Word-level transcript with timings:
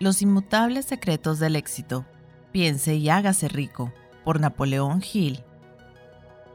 Los 0.00 0.22
inmutables 0.22 0.86
secretos 0.86 1.38
del 1.40 1.56
éxito. 1.56 2.06
Piense 2.52 2.94
y 2.94 3.10
hágase 3.10 3.48
rico. 3.48 3.92
Por 4.24 4.40
Napoleón 4.40 5.02
Hill. 5.02 5.44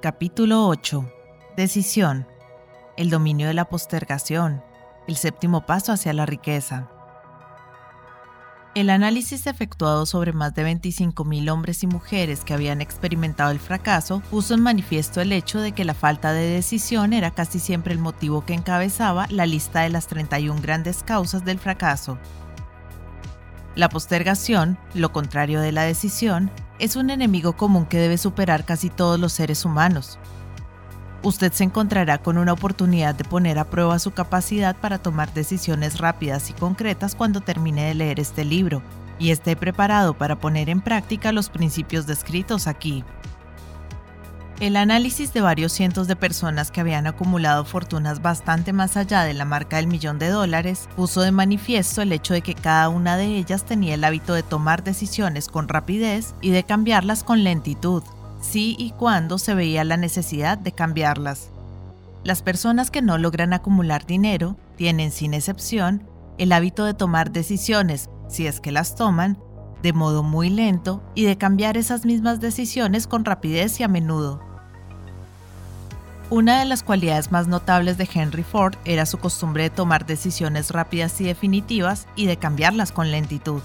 Capítulo 0.02 0.68
8. 0.68 1.07
Decisión. 1.55 2.25
El 2.97 3.11
dominio 3.11 3.47
de 3.47 3.54
la 3.54 3.66
postergación. 3.66 4.63
El 5.07 5.16
séptimo 5.16 5.63
paso 5.68 5.91
hacia 5.91 6.11
la 6.13 6.25
riqueza. 6.25 6.89
El 8.73 8.89
análisis 8.89 9.46
efectuado 9.46 10.07
sobre 10.07 10.34
más 10.34 10.55
de 10.55 10.66
25.000 10.66 11.52
hombres 11.52 11.84
y 11.84 11.88
mujeres 11.88 12.43
que 12.43 12.55
habían 12.55 12.82
experimentado 12.82 13.52
el 13.52 13.59
fracaso 13.59 14.23
puso 14.32 14.55
en 14.55 14.62
manifiesto 14.62 15.21
el 15.21 15.32
hecho 15.32 15.62
de 15.62 15.71
que 15.71 15.86
la 15.86 15.93
falta 15.93 16.34
de 16.34 16.50
decisión 16.50 17.14
era 17.14 17.30
casi 17.30 17.59
siempre 17.59 17.93
el 17.93 18.00
motivo 18.00 18.43
que 18.43 18.55
encabezaba 18.55 19.27
la 19.30 19.46
lista 19.46 19.82
de 19.82 19.91
las 19.91 20.07
31 20.07 20.59
grandes 20.64 21.04
causas 21.04 21.46
del 21.46 21.59
fracaso. 21.59 22.18
La 23.75 23.89
postergación, 23.89 24.78
lo 24.93 25.11
contrario 25.11 25.61
de 25.61 25.71
la 25.71 25.83
decisión, 25.83 26.50
es 26.79 26.96
un 26.96 27.10
enemigo 27.10 27.54
común 27.54 27.86
que 27.86 27.97
debe 27.97 28.18
superar 28.18 28.66
casi 28.66 28.89
todos 28.89 29.20
los 29.20 29.33
seres 29.33 29.66
humanos 29.66 30.18
usted 31.28 31.52
se 31.52 31.64
encontrará 31.64 32.19
con 32.19 32.38
una 32.38 32.53
oportunidad 32.53 33.16
de 33.16 33.23
poner 33.23 33.58
a 33.58 33.66
prueba 33.66 33.97
su 34.00 34.11
capacidad 34.11 34.75
para 34.75 35.00
tomar 35.00 35.33
decisiones 35.33 35.97
rápidas 35.97 36.50
y 36.50 36.53
concretas 36.53 37.16
cuando 37.16 37.42
termine 37.42 37.86
de 37.86 37.95
leer 37.95 38.19
este 38.19 38.45
libro 38.45 38.81
y 39.17 39.31
esté 39.31 39.56
preparado 39.56 40.14
para 40.14 40.36
poner 40.36 40.69
en 40.69 40.81
práctica 40.81 41.31
los 41.31 41.50
principios 41.50 42.05
descritos 42.05 42.67
aquí. 42.67 43.03
El 44.61 44.77
análisis 44.77 45.33
de 45.33 45.41
varios 45.41 45.73
cientos 45.73 46.08
de 46.08 46.16
personas 46.16 46.72
que 46.72 46.80
habían 46.80 47.08
acumulado 47.08 47.66
fortunas 47.66 48.22
bastante 48.22 48.72
más 48.72 48.95
allá 48.95 49.23
de 49.23 49.33
la 49.33 49.44
marca 49.44 49.75
del 49.75 49.88
millón 49.88 50.17
de 50.17 50.30
dólares 50.30 50.88
puso 50.95 51.22
de 51.22 51.31
manifiesto 51.31 52.02
el 52.02 52.13
hecho 52.13 52.33
de 52.33 52.41
que 52.41 52.55
cada 52.55 52.88
una 52.88 53.17
de 53.17 53.25
ellas 53.38 53.65
tenía 53.65 53.95
el 53.95 54.03
hábito 54.05 54.33
de 54.33 54.43
tomar 54.43 54.81
decisiones 54.81 55.49
con 55.49 55.67
rapidez 55.67 56.35
y 56.39 56.52
de 56.52 56.63
cambiarlas 56.63 57.25
con 57.25 57.43
lentitud 57.43 58.02
si 58.39 58.75
y 58.80 58.91
cuándo 58.91 59.38
se 59.38 59.55
veía 59.55 59.83
la 59.83 59.97
necesidad 59.97 60.58
de 60.58 60.71
cambiarlas. 60.71 61.49
Las 62.23 62.41
personas 62.41 62.91
que 62.91 63.02
no 63.02 63.17
logran 63.17 63.53
acumular 63.53 64.05
dinero 64.05 64.55
tienen, 64.77 65.11
sin 65.11 65.33
excepción, 65.33 66.03
el 66.37 66.52
hábito 66.52 66.85
de 66.85 66.93
tomar 66.93 67.31
decisiones, 67.31 68.09
si 68.30 68.47
es 68.47 68.59
que 68.59 68.71
las 68.71 68.95
toman, 68.95 69.37
de 69.81 69.93
modo 69.93 70.23
muy 70.23 70.49
lento 70.49 71.01
y 71.13 71.25
de 71.25 71.37
cambiar 71.37 71.77
esas 71.77 72.05
mismas 72.05 72.39
decisiones 72.39 73.07
con 73.07 73.25
rapidez 73.25 73.79
y 73.79 73.83
a 73.83 73.87
menudo. 73.87 74.41
Una 76.31 76.59
de 76.59 76.65
las 76.65 76.81
cualidades 76.81 77.31
más 77.31 77.47
notables 77.47 77.99
de 77.99 78.09
Henry 78.11 78.41
Ford 78.41 78.73
era 78.83 79.05
su 79.05 79.19
costumbre 79.19 79.63
de 79.63 79.69
tomar 79.69 80.07
decisiones 80.07 80.71
rápidas 80.71 81.21
y 81.21 81.25
definitivas 81.25 82.07
y 82.15 82.25
de 82.25 82.37
cambiarlas 82.37 82.91
con 82.91 83.11
lentitud. 83.11 83.61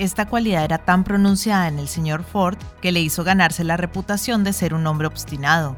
Esta 0.00 0.26
cualidad 0.26 0.64
era 0.64 0.78
tan 0.78 1.04
pronunciada 1.04 1.68
en 1.68 1.78
el 1.78 1.86
señor 1.86 2.24
Ford 2.24 2.56
que 2.80 2.90
le 2.90 3.00
hizo 3.00 3.22
ganarse 3.22 3.62
la 3.62 3.76
reputación 3.76 4.42
de 4.42 4.52
ser 4.52 4.74
un 4.74 4.86
hombre 4.88 5.06
obstinado. 5.06 5.76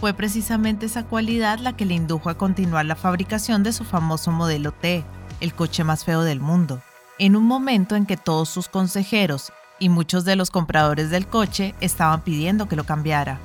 Fue 0.00 0.14
precisamente 0.14 0.86
esa 0.86 1.04
cualidad 1.04 1.60
la 1.60 1.76
que 1.76 1.84
le 1.84 1.94
indujo 1.94 2.30
a 2.30 2.36
continuar 2.36 2.84
la 2.86 2.96
fabricación 2.96 3.62
de 3.62 3.72
su 3.72 3.84
famoso 3.84 4.32
modelo 4.32 4.72
T, 4.72 5.04
el 5.40 5.54
coche 5.54 5.84
más 5.84 6.04
feo 6.04 6.22
del 6.22 6.40
mundo, 6.40 6.80
en 7.18 7.34
un 7.34 7.44
momento 7.44 7.96
en 7.96 8.06
que 8.06 8.16
todos 8.16 8.48
sus 8.48 8.68
consejeros 8.68 9.52
y 9.80 9.88
muchos 9.88 10.24
de 10.24 10.36
los 10.36 10.50
compradores 10.50 11.10
del 11.10 11.26
coche 11.26 11.74
estaban 11.80 12.22
pidiendo 12.22 12.68
que 12.68 12.76
lo 12.76 12.84
cambiara. 12.84 13.40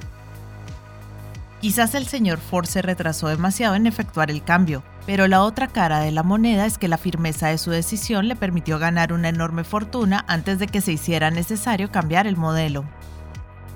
Quizás 1.60 1.96
el 1.96 2.06
señor 2.08 2.40
Ford 2.40 2.66
se 2.66 2.82
retrasó 2.82 3.30
demasiado 3.30 3.76
en 3.76 3.88
efectuar 3.88 4.30
el 4.30 4.44
cambio, 4.44 4.84
pero 5.06 5.28
la 5.28 5.42
otra 5.42 5.68
cara 5.68 6.00
de 6.00 6.12
la 6.12 6.22
moneda 6.22 6.66
es 6.66 6.78
que 6.78 6.88
la 6.88 6.98
firmeza 6.98 7.48
de 7.48 7.58
su 7.58 7.72
decisión 7.72 8.28
le 8.28 8.36
permitió 8.36 8.80
ganar 8.80 9.14
una 9.14 9.30
enorme 9.30 9.64
fortuna 9.64 10.26
antes 10.28 10.60
de 10.60 10.68
que 10.68 10.82
se 10.82 10.92
hiciera 10.92 11.32
necesario 11.32 11.90
cambiar 11.90 12.28
el 12.28 12.38
modelo. 12.38 12.84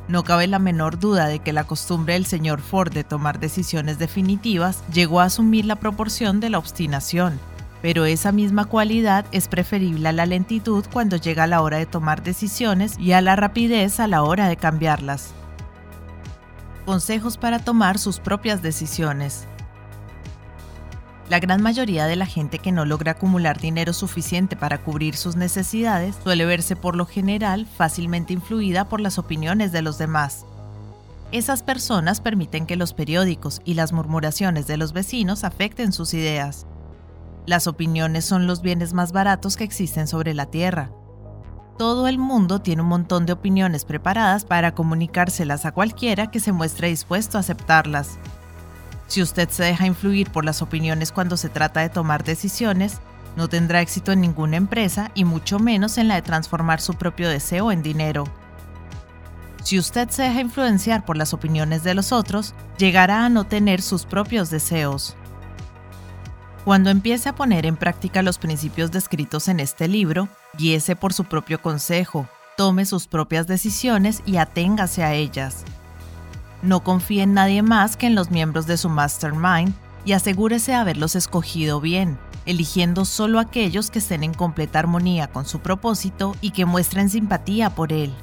No 0.10 0.24
cabe 0.24 0.48
la 0.48 0.60
menor 0.60 1.00
duda 1.00 1.28
de 1.28 1.40
que 1.40 1.54
la 1.54 1.64
costumbre 1.64 2.14
del 2.14 2.26
señor 2.26 2.62
Ford 2.62 2.94
de 2.94 3.04
tomar 3.04 3.40
decisiones 3.40 4.00
definitivas 4.00 4.84
llegó 4.94 5.22
a 5.22 5.26
asumir 5.26 5.66
la 5.66 5.76
proporción 5.76 6.40
de 6.40 6.50
la 6.50 6.60
obstinación, 6.60 7.40
pero 7.88 8.04
esa 8.04 8.34
misma 8.34 8.66
cualidad 8.66 9.26
es 9.32 9.48
preferible 9.48 10.10
a 10.10 10.12
la 10.12 10.26
lentitud 10.26 10.84
cuando 10.92 11.16
llega 11.16 11.48
la 11.48 11.62
hora 11.62 11.78
de 11.78 11.86
tomar 11.86 12.22
decisiones 12.22 13.00
y 13.00 13.14
a 13.14 13.22
la 13.22 13.38
rapidez 13.38 14.02
a 14.02 14.08
la 14.08 14.24
hora 14.24 14.50
de 14.50 14.58
cambiarlas. 14.58 15.30
Consejos 16.86 17.38
para 17.38 17.60
tomar 17.60 17.98
sus 17.98 18.20
propias 18.20 18.62
decisiones. 18.62 19.48
La 21.30 21.40
gran 21.40 21.62
mayoría 21.62 22.08
de 22.08 22.18
la 22.18 22.26
gente 22.26 22.60
que 22.60 22.74
no 22.74 22.84
logra 22.84 23.14
acumular 23.14 23.58
dinero 23.58 23.94
suficiente 23.94 24.58
para 24.58 24.84
cubrir 24.84 25.16
sus 25.16 25.38
necesidades 25.38 26.18
suele 26.22 26.46
verse 26.46 26.76
por 26.76 26.94
lo 26.94 27.06
general 27.06 27.66
fácilmente 27.66 28.34
influida 28.34 28.90
por 28.90 29.00
las 29.00 29.18
opiniones 29.18 29.72
de 29.72 29.82
los 29.82 29.98
demás. 29.98 30.46
Esas 31.32 31.64
personas 31.64 32.20
permiten 32.20 32.66
que 32.66 32.76
los 32.76 32.94
periódicos 32.94 33.62
y 33.64 33.76
las 33.76 33.94
murmuraciones 33.94 34.68
de 34.68 34.76
los 34.76 34.92
vecinos 34.92 35.46
afecten 35.46 35.94
sus 35.94 36.14
ideas. 36.14 36.68
Las 37.48 37.66
opiniones 37.66 38.26
son 38.26 38.46
los 38.46 38.62
bienes 38.62 38.92
más 38.92 39.14
baratos 39.14 39.56
que 39.56 39.64
existen 39.64 40.06
sobre 40.06 40.34
la 40.34 40.48
Tierra. 40.48 40.92
Todo 41.78 42.10
el 42.10 42.18
mundo 42.18 42.60
tiene 42.60 42.82
un 42.82 42.90
montón 42.90 43.26
de 43.26 43.32
opiniones 43.32 43.86
preparadas 43.86 44.44
para 44.44 44.76
comunicárselas 44.76 45.66
a 45.66 45.72
cualquiera 45.72 46.30
que 46.30 46.42
se 46.42 46.52
muestre 46.52 46.90
dispuesto 46.90 47.38
a 47.38 47.40
aceptarlas. 47.40 48.20
Si 49.08 49.22
usted 49.22 49.48
se 49.48 49.64
deja 49.64 49.88
influir 49.88 50.30
por 50.30 50.44
las 50.44 50.62
opiniones 50.62 51.14
cuando 51.14 51.38
se 51.38 51.48
trata 51.48 51.80
de 51.80 51.88
tomar 51.88 52.26
decisiones, 52.26 53.00
no 53.38 53.48
tendrá 53.48 53.80
éxito 53.80 54.12
en 54.12 54.20
ninguna 54.20 54.58
empresa 54.58 55.12
y 55.16 55.24
mucho 55.24 55.58
menos 55.58 55.98
en 55.98 56.10
la 56.10 56.16
de 56.16 56.24
transformar 56.24 56.82
su 56.82 56.96
propio 56.96 57.30
deseo 57.30 57.72
en 57.72 57.82
dinero. 57.82 58.26
Si 59.64 59.80
usted 59.80 60.10
se 60.10 60.24
deja 60.24 60.42
influenciar 60.42 61.06
por 61.06 61.16
las 61.16 61.34
opiniones 61.34 61.86
de 61.86 61.94
los 61.94 62.12
otros, 62.12 62.54
llegará 62.78 63.24
a 63.24 63.30
no 63.30 63.46
tener 63.46 63.82
sus 63.82 64.06
propios 64.06 64.50
deseos. 64.50 65.16
Cuando 66.68 66.90
empiece 66.90 67.30
a 67.30 67.34
poner 67.34 67.66
en 67.66 67.78
práctica 67.78 68.22
los 68.22 68.40
principios 68.40 68.92
descritos 68.92 69.48
en 69.48 69.62
este 69.62 69.88
libro, 69.88 70.28
guíese 70.58 70.98
por 70.98 71.14
su 71.14 71.24
propio 71.24 71.62
consejo, 71.62 72.28
tome 72.58 72.86
sus 72.86 73.08
propias 73.08 73.48
decisiones 73.48 74.22
y 74.26 74.36
aténgase 74.36 75.02
a 75.02 75.14
ellas. 75.14 75.64
No 76.62 76.84
confíe 76.84 77.24
en 77.24 77.34
nadie 77.34 77.62
más 77.62 77.96
que 77.96 78.08
en 78.08 78.16
los 78.16 78.32
miembros 78.32 78.68
de 78.68 78.76
su 78.76 78.90
mastermind 78.90 79.74
y 80.04 80.12
asegúrese 80.12 80.72
de 80.72 80.78
haberlos 80.78 81.16
escogido 81.16 81.80
bien, 81.80 82.20
eligiendo 82.46 83.06
solo 83.06 83.40
aquellos 83.40 83.90
que 83.90 84.00
estén 84.00 84.26
en 84.26 84.34
completa 84.34 84.80
armonía 84.80 85.28
con 85.28 85.46
su 85.46 85.60
propósito 85.60 86.36
y 86.42 86.52
que 86.52 86.66
muestren 86.66 87.10
simpatía 87.10 87.70
por 87.70 87.94
él. 87.94 88.14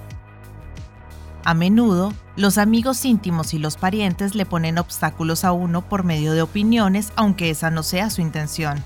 A 1.47 1.53
menudo, 1.53 2.15
los 2.37 2.57
amigos 2.57 3.05
íntimos 3.05 3.53
y 3.53 3.59
los 3.59 3.77
parientes 3.77 4.35
le 4.35 4.47
ponen 4.47 4.79
obstáculos 4.79 5.45
a 5.45 5.53
uno 5.53 5.83
por 5.83 6.03
medio 6.03 6.33
de 6.33 6.41
opiniones, 6.41 7.13
aunque 7.17 7.51
esa 7.51 7.71
no 7.71 7.83
sea 7.83 8.09
su 8.09 8.23
intención. 8.23 8.83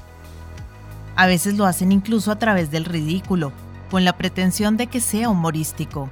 A 1.14 1.26
veces 1.26 1.56
lo 1.56 1.66
hacen 1.66 1.92
incluso 1.92 2.32
a 2.32 2.38
través 2.40 2.72
del 2.72 2.84
ridículo, 2.84 3.52
con 3.92 4.04
la 4.04 4.16
pretensión 4.16 4.76
de 4.76 4.88
que 4.88 5.00
sea 5.00 5.28
humorístico. 5.28 6.10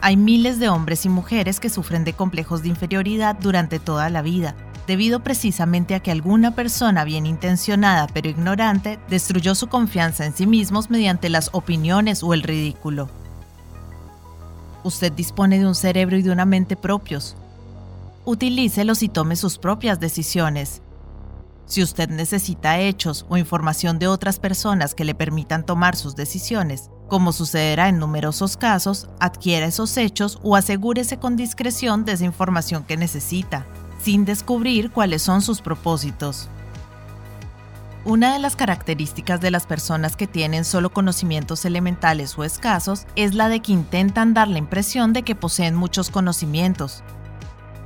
Hay 0.00 0.16
miles 0.16 0.60
de 0.60 0.68
hombres 0.68 1.06
y 1.06 1.08
mujeres 1.08 1.58
que 1.58 1.70
sufren 1.70 2.04
de 2.04 2.12
complejos 2.12 2.62
de 2.62 2.68
inferioridad 2.68 3.36
durante 3.40 3.80
toda 3.80 4.10
la 4.10 4.22
vida, 4.22 4.54
debido 4.86 5.24
precisamente 5.24 5.96
a 5.96 6.00
que 6.00 6.12
alguna 6.12 6.54
persona 6.54 7.02
bien 7.02 7.26
intencionada 7.26 8.06
pero 8.06 8.28
ignorante 8.28 9.00
destruyó 9.08 9.56
su 9.56 9.66
confianza 9.66 10.24
en 10.24 10.34
sí 10.34 10.46
mismos 10.46 10.88
mediante 10.88 11.28
las 11.28 11.50
opiniones 11.52 12.22
o 12.22 12.32
el 12.32 12.44
ridículo. 12.44 13.08
Usted 14.84 15.12
dispone 15.12 15.58
de 15.58 15.66
un 15.66 15.74
cerebro 15.74 16.16
y 16.16 16.22
de 16.22 16.30
una 16.30 16.44
mente 16.44 16.76
propios. 16.76 17.36
Utilícelos 18.24 19.02
y 19.02 19.08
tome 19.08 19.36
sus 19.36 19.58
propias 19.58 20.00
decisiones. 20.00 20.82
Si 21.66 21.82
usted 21.82 22.08
necesita 22.08 22.80
hechos 22.80 23.24
o 23.28 23.36
información 23.36 23.98
de 23.98 24.08
otras 24.08 24.38
personas 24.38 24.94
que 24.94 25.04
le 25.04 25.14
permitan 25.14 25.64
tomar 25.64 25.96
sus 25.96 26.16
decisiones, 26.16 26.90
como 27.08 27.32
sucederá 27.32 27.88
en 27.88 27.98
numerosos 27.98 28.56
casos, 28.56 29.08
adquiera 29.20 29.66
esos 29.66 29.96
hechos 29.96 30.38
o 30.42 30.56
asegúrese 30.56 31.18
con 31.18 31.36
discreción 31.36 32.04
de 32.04 32.12
esa 32.12 32.24
información 32.24 32.84
que 32.84 32.96
necesita, 32.96 33.66
sin 34.02 34.24
descubrir 34.24 34.90
cuáles 34.90 35.22
son 35.22 35.42
sus 35.42 35.62
propósitos. 35.62 36.48
Una 38.04 38.32
de 38.32 38.38
las 38.38 38.56
características 38.56 39.40
de 39.40 39.50
las 39.50 39.66
personas 39.66 40.16
que 40.16 40.26
tienen 40.26 40.64
solo 40.64 40.90
conocimientos 40.90 41.64
elementales 41.64 42.36
o 42.36 42.44
escasos 42.44 43.06
es 43.14 43.34
la 43.34 43.48
de 43.48 43.60
que 43.60 43.72
intentan 43.72 44.34
dar 44.34 44.48
la 44.48 44.58
impresión 44.58 45.12
de 45.12 45.22
que 45.22 45.34
poseen 45.34 45.76
muchos 45.76 46.10
conocimientos. 46.10 47.04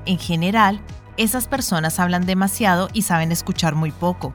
En 0.07 0.19
general, 0.19 0.81
esas 1.17 1.49
personas 1.49 2.01
hablan 2.01 2.25
demasiado 2.25 2.89
y 2.93 3.03
saben 3.03 3.31
escuchar 3.31 3.75
muy 3.75 3.91
poco. 3.91 4.33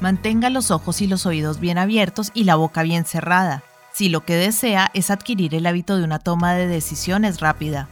Mantenga 0.00 0.50
los 0.50 0.70
ojos 0.70 1.00
y 1.00 1.06
los 1.06 1.24
oídos 1.26 1.58
bien 1.58 1.78
abiertos 1.78 2.30
y 2.34 2.44
la 2.44 2.56
boca 2.56 2.82
bien 2.82 3.04
cerrada 3.04 3.62
si 3.92 4.08
lo 4.08 4.24
que 4.24 4.34
desea 4.34 4.90
es 4.94 5.10
adquirir 5.10 5.54
el 5.54 5.66
hábito 5.66 5.96
de 5.96 6.04
una 6.04 6.18
toma 6.18 6.54
de 6.54 6.66
decisiones 6.66 7.40
rápida. 7.40 7.88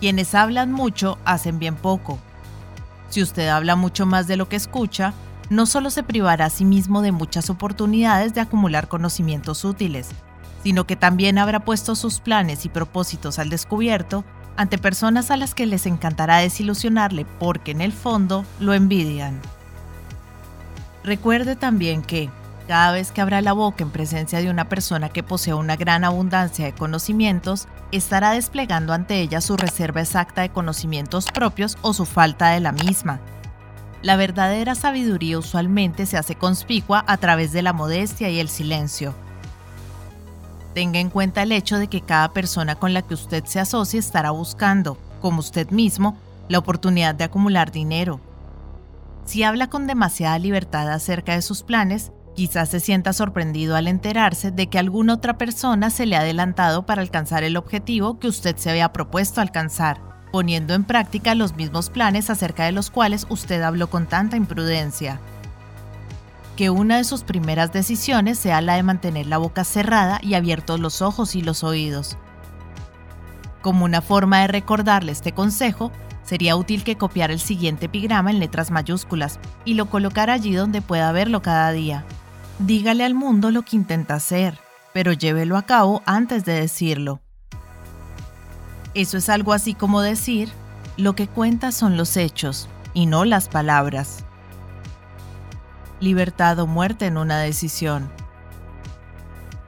Quienes 0.00 0.34
hablan 0.34 0.72
mucho 0.72 1.18
hacen 1.24 1.58
bien 1.58 1.76
poco. 1.76 2.18
Si 3.10 3.22
usted 3.22 3.48
habla 3.48 3.76
mucho 3.76 4.06
más 4.06 4.26
de 4.26 4.36
lo 4.36 4.48
que 4.48 4.56
escucha, 4.56 5.12
no 5.50 5.66
solo 5.66 5.90
se 5.90 6.02
privará 6.02 6.46
a 6.46 6.50
sí 6.50 6.64
mismo 6.64 7.02
de 7.02 7.12
muchas 7.12 7.50
oportunidades 7.50 8.34
de 8.34 8.40
acumular 8.40 8.88
conocimientos 8.88 9.64
útiles, 9.64 10.08
sino 10.62 10.86
que 10.86 10.96
también 10.96 11.38
habrá 11.38 11.60
puesto 11.60 11.94
sus 11.94 12.20
planes 12.20 12.64
y 12.64 12.68
propósitos 12.68 13.38
al 13.38 13.50
descubierto 13.50 14.24
ante 14.56 14.78
personas 14.78 15.30
a 15.30 15.36
las 15.36 15.54
que 15.54 15.66
les 15.66 15.86
encantará 15.86 16.38
desilusionarle 16.38 17.26
porque 17.38 17.70
en 17.70 17.80
el 17.80 17.92
fondo 17.92 18.44
lo 18.58 18.74
envidian. 18.74 19.40
Recuerde 21.04 21.54
también 21.54 22.02
que, 22.02 22.30
cada 22.66 22.90
vez 22.90 23.12
que 23.12 23.20
abra 23.20 23.42
la 23.42 23.52
boca 23.52 23.84
en 23.84 23.90
presencia 23.90 24.40
de 24.40 24.50
una 24.50 24.68
persona 24.68 25.08
que 25.08 25.22
posee 25.22 25.54
una 25.54 25.76
gran 25.76 26.02
abundancia 26.02 26.64
de 26.64 26.72
conocimientos, 26.72 27.68
estará 27.92 28.32
desplegando 28.32 28.92
ante 28.92 29.20
ella 29.20 29.40
su 29.40 29.56
reserva 29.56 30.00
exacta 30.00 30.42
de 30.42 30.48
conocimientos 30.48 31.26
propios 31.26 31.78
o 31.82 31.92
su 31.92 32.06
falta 32.06 32.48
de 32.50 32.60
la 32.60 32.72
misma. 32.72 33.20
La 34.06 34.14
verdadera 34.14 34.76
sabiduría 34.76 35.36
usualmente 35.36 36.06
se 36.06 36.16
hace 36.16 36.36
conspicua 36.36 37.04
a 37.08 37.16
través 37.16 37.50
de 37.50 37.62
la 37.62 37.72
modestia 37.72 38.30
y 38.30 38.38
el 38.38 38.48
silencio. 38.48 39.16
Tenga 40.74 41.00
en 41.00 41.10
cuenta 41.10 41.42
el 41.42 41.50
hecho 41.50 41.76
de 41.76 41.88
que 41.88 42.02
cada 42.02 42.28
persona 42.32 42.76
con 42.76 42.94
la 42.94 43.02
que 43.02 43.14
usted 43.14 43.44
se 43.46 43.58
asocie 43.58 43.98
estará 43.98 44.30
buscando, 44.30 44.96
como 45.20 45.40
usted 45.40 45.70
mismo, 45.70 46.16
la 46.48 46.58
oportunidad 46.58 47.16
de 47.16 47.24
acumular 47.24 47.72
dinero. 47.72 48.20
Si 49.24 49.42
habla 49.42 49.70
con 49.70 49.88
demasiada 49.88 50.38
libertad 50.38 50.88
acerca 50.88 51.32
de 51.32 51.42
sus 51.42 51.64
planes, 51.64 52.12
Quizás 52.36 52.68
se 52.68 52.80
sienta 52.80 53.14
sorprendido 53.14 53.76
al 53.76 53.88
enterarse 53.88 54.50
de 54.50 54.66
que 54.66 54.78
alguna 54.78 55.14
otra 55.14 55.38
persona 55.38 55.88
se 55.88 56.04
le 56.04 56.16
ha 56.16 56.20
adelantado 56.20 56.84
para 56.84 57.00
alcanzar 57.00 57.44
el 57.44 57.56
objetivo 57.56 58.18
que 58.18 58.28
usted 58.28 58.56
se 58.58 58.68
había 58.68 58.92
propuesto 58.92 59.40
alcanzar, 59.40 60.15
poniendo 60.36 60.74
en 60.74 60.84
práctica 60.84 61.34
los 61.34 61.56
mismos 61.56 61.88
planes 61.88 62.28
acerca 62.28 62.66
de 62.66 62.72
los 62.72 62.90
cuales 62.90 63.26
usted 63.30 63.62
habló 63.62 63.88
con 63.88 64.04
tanta 64.04 64.36
imprudencia. 64.36 65.18
Que 66.56 66.68
una 66.68 66.98
de 66.98 67.04
sus 67.04 67.22
primeras 67.22 67.72
decisiones 67.72 68.38
sea 68.38 68.60
la 68.60 68.74
de 68.74 68.82
mantener 68.82 69.28
la 69.28 69.38
boca 69.38 69.64
cerrada 69.64 70.20
y 70.22 70.34
abiertos 70.34 70.78
los 70.78 71.00
ojos 71.00 71.36
y 71.36 71.40
los 71.40 71.64
oídos. 71.64 72.18
Como 73.62 73.86
una 73.86 74.02
forma 74.02 74.40
de 74.40 74.48
recordarle 74.48 75.12
este 75.12 75.32
consejo, 75.32 75.90
sería 76.22 76.54
útil 76.54 76.84
que 76.84 76.98
copiara 76.98 77.32
el 77.32 77.40
siguiente 77.40 77.86
epigrama 77.86 78.30
en 78.30 78.38
letras 78.38 78.70
mayúsculas 78.70 79.40
y 79.64 79.72
lo 79.72 79.86
colocara 79.86 80.34
allí 80.34 80.52
donde 80.52 80.82
pueda 80.82 81.12
verlo 81.12 81.40
cada 81.40 81.72
día. 81.72 82.04
Dígale 82.58 83.06
al 83.06 83.14
mundo 83.14 83.50
lo 83.50 83.62
que 83.62 83.76
intenta 83.76 84.16
hacer, 84.16 84.58
pero 84.92 85.14
llévelo 85.14 85.56
a 85.56 85.62
cabo 85.62 86.02
antes 86.04 86.44
de 86.44 86.60
decirlo. 86.60 87.22
Eso 88.96 89.18
es 89.18 89.28
algo 89.28 89.52
así 89.52 89.74
como 89.74 90.00
decir, 90.00 90.48
lo 90.96 91.14
que 91.14 91.28
cuenta 91.28 91.70
son 91.70 91.98
los 91.98 92.16
hechos 92.16 92.66
y 92.94 93.04
no 93.04 93.26
las 93.26 93.46
palabras. 93.46 94.24
Libertad 96.00 96.58
o 96.60 96.66
muerte 96.66 97.04
en 97.04 97.18
una 97.18 97.38
decisión. 97.38 98.10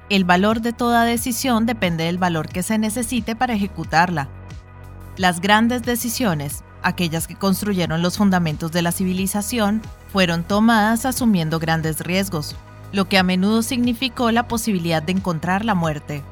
El 0.09 0.25
valor 0.25 0.63
de 0.63 0.73
toda 0.73 1.05
decisión 1.05 1.67
depende 1.67 2.05
del 2.05 2.17
valor 2.17 2.49
que 2.49 2.63
se 2.63 2.79
necesite 2.79 3.37
para 3.37 3.53
ejecutarla. 3.53 4.31
Las 5.19 5.43
grandes 5.43 5.83
decisiones, 5.83 6.65
aquellas 6.83 7.27
que 7.27 7.35
construyeron 7.35 8.01
los 8.01 8.17
fundamentos 8.17 8.73
de 8.73 8.81
la 8.81 8.93
civilización, 8.93 9.83
fueron 10.11 10.43
tomadas 10.43 11.05
asumiendo 11.05 11.59
grandes 11.59 12.01
riesgos, 12.01 12.57
lo 12.93 13.11
que 13.11 13.19
a 13.19 13.23
menudo 13.23 13.61
significó 13.61 14.31
la 14.31 14.49
posibilidad 14.49 15.03
de 15.03 15.13
encontrar 15.13 15.67
la 15.67 15.75
muerte. 15.75 16.25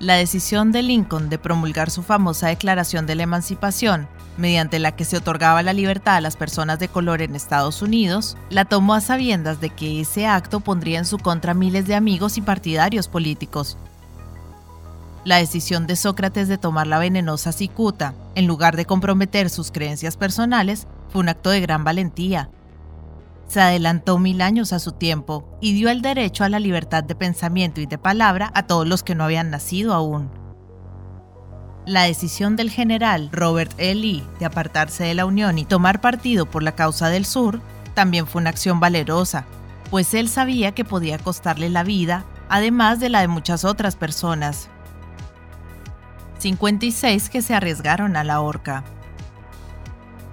La 0.00 0.14
decisión 0.14 0.72
de 0.72 0.82
Lincoln 0.82 1.28
de 1.28 1.38
promulgar 1.38 1.90
su 1.90 2.02
famosa 2.02 2.48
Declaración 2.48 3.04
de 3.04 3.14
la 3.14 3.24
Emancipación, 3.24 4.08
mediante 4.38 4.78
la 4.78 4.96
que 4.96 5.04
se 5.04 5.18
otorgaba 5.18 5.62
la 5.62 5.74
libertad 5.74 6.16
a 6.16 6.20
las 6.22 6.36
personas 6.36 6.78
de 6.78 6.88
color 6.88 7.20
en 7.20 7.36
Estados 7.36 7.82
Unidos, 7.82 8.38
la 8.48 8.64
tomó 8.64 8.94
a 8.94 9.02
sabiendas 9.02 9.60
de 9.60 9.68
que 9.68 10.00
ese 10.00 10.26
acto 10.26 10.60
pondría 10.60 10.98
en 10.98 11.04
su 11.04 11.18
contra 11.18 11.52
miles 11.52 11.86
de 11.86 11.96
amigos 11.96 12.38
y 12.38 12.40
partidarios 12.40 13.08
políticos. 13.08 13.76
La 15.26 15.36
decisión 15.36 15.86
de 15.86 15.96
Sócrates 15.96 16.48
de 16.48 16.56
tomar 16.56 16.86
la 16.86 16.98
venenosa 16.98 17.52
cicuta, 17.52 18.14
en 18.34 18.46
lugar 18.46 18.76
de 18.76 18.86
comprometer 18.86 19.50
sus 19.50 19.70
creencias 19.70 20.16
personales, 20.16 20.86
fue 21.10 21.20
un 21.20 21.28
acto 21.28 21.50
de 21.50 21.60
gran 21.60 21.84
valentía, 21.84 22.48
se 23.50 23.60
adelantó 23.60 24.16
mil 24.16 24.42
años 24.42 24.72
a 24.72 24.78
su 24.78 24.92
tiempo 24.92 25.58
y 25.60 25.72
dio 25.72 25.90
el 25.90 26.02
derecho 26.02 26.44
a 26.44 26.48
la 26.48 26.60
libertad 26.60 27.02
de 27.02 27.16
pensamiento 27.16 27.80
y 27.80 27.86
de 27.86 27.98
palabra 27.98 28.52
a 28.54 28.68
todos 28.68 28.86
los 28.86 29.02
que 29.02 29.16
no 29.16 29.24
habían 29.24 29.50
nacido 29.50 29.92
aún. 29.92 30.30
La 31.84 32.04
decisión 32.04 32.54
del 32.54 32.70
general 32.70 33.28
Robert 33.32 33.72
E. 33.76 33.92
Lee 33.96 34.22
de 34.38 34.46
apartarse 34.46 35.02
de 35.02 35.14
la 35.14 35.26
Unión 35.26 35.58
y 35.58 35.64
tomar 35.64 36.00
partido 36.00 36.46
por 36.46 36.62
la 36.62 36.76
causa 36.76 37.08
del 37.08 37.24
sur 37.24 37.60
también 37.92 38.28
fue 38.28 38.40
una 38.40 38.50
acción 38.50 38.78
valerosa, 38.78 39.46
pues 39.90 40.14
él 40.14 40.28
sabía 40.28 40.70
que 40.70 40.84
podía 40.84 41.18
costarle 41.18 41.70
la 41.70 41.82
vida, 41.82 42.24
además 42.48 43.00
de 43.00 43.08
la 43.08 43.20
de 43.20 43.26
muchas 43.26 43.64
otras 43.64 43.96
personas. 43.96 44.68
56 46.38 47.28
que 47.28 47.42
se 47.42 47.54
arriesgaron 47.54 48.16
a 48.16 48.22
la 48.22 48.42
horca. 48.42 48.84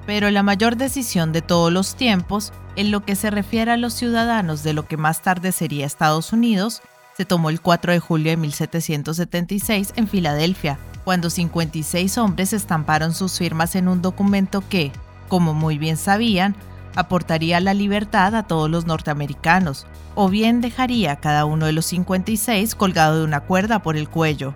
Pero 0.05 0.29
la 0.29 0.43
mayor 0.43 0.77
decisión 0.77 1.31
de 1.31 1.41
todos 1.41 1.73
los 1.73 1.95
tiempos 1.95 2.53
en 2.77 2.91
lo 2.91 3.03
que 3.03 3.15
se 3.15 3.31
refiere 3.31 3.71
a 3.71 3.77
los 3.77 3.93
ciudadanos 3.93 4.63
de 4.63 4.71
lo 4.71 4.87
que 4.87 4.97
más 4.97 5.21
tarde 5.21 5.51
sería 5.51 5.85
Estados 5.85 6.31
Unidos, 6.31 6.81
se 7.17 7.25
tomó 7.25 7.49
el 7.49 7.59
4 7.59 7.91
de 7.91 7.99
julio 7.99 8.29
de 8.29 8.37
1776 8.37 9.93
en 9.95 10.07
Filadelfia, 10.07 10.77
cuando 11.03 11.31
56 11.31 12.19
hombres 12.19 12.53
estamparon 12.53 13.15
sus 13.15 13.39
firmas 13.39 13.75
en 13.75 13.87
un 13.87 14.03
documento 14.03 14.63
que, 14.69 14.91
como 15.27 15.55
muy 15.55 15.79
bien 15.79 15.97
sabían, 15.97 16.55
aportaría 16.95 17.59
la 17.59 17.73
libertad 17.73 18.35
a 18.35 18.43
todos 18.43 18.69
los 18.69 18.85
norteamericanos, 18.85 19.87
o 20.13 20.29
bien 20.29 20.61
dejaría 20.61 21.13
a 21.13 21.19
cada 21.19 21.45
uno 21.45 21.65
de 21.65 21.71
los 21.71 21.87
56 21.87 22.75
colgado 22.75 23.17
de 23.17 23.23
una 23.23 23.39
cuerda 23.39 23.79
por 23.79 23.97
el 23.97 24.07
cuello. 24.07 24.53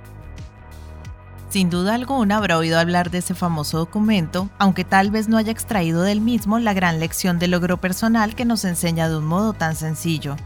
Sin 1.52 1.70
duda 1.70 1.96
alguna 1.96 2.38
habrá 2.38 2.58
oído 2.58 2.80
hablar 2.80 3.12
de 3.12 3.18
ese 3.18 3.36
famoso 3.36 3.78
documento, 3.78 4.50
aunque 4.58 4.86
tal 4.86 5.12
vez 5.12 5.28
no 5.28 5.36
haya 5.36 5.52
extraído 5.52 6.02
del 6.02 6.22
mismo 6.22 6.60
la 6.60 6.74
gran 6.74 7.02
lección 7.02 7.40
de 7.40 7.50
logro 7.50 7.76
personal 7.76 8.36
que 8.36 8.46
nos 8.46 8.64
enseña 8.64 9.10
de 9.10 9.18
un 9.18 9.26
modo 9.26 9.52
tan 9.52 9.76
sencillo. 9.76 10.38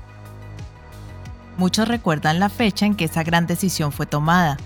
Muchos 1.60 1.88
recuerdan 1.88 2.40
la 2.40 2.50
fecha 2.50 2.88
en 2.88 2.96
que 2.96 3.06
esa 3.06 3.22
gran 3.22 3.46
decisión 3.46 3.92
fue 3.92 4.07
tomada, 4.07 4.57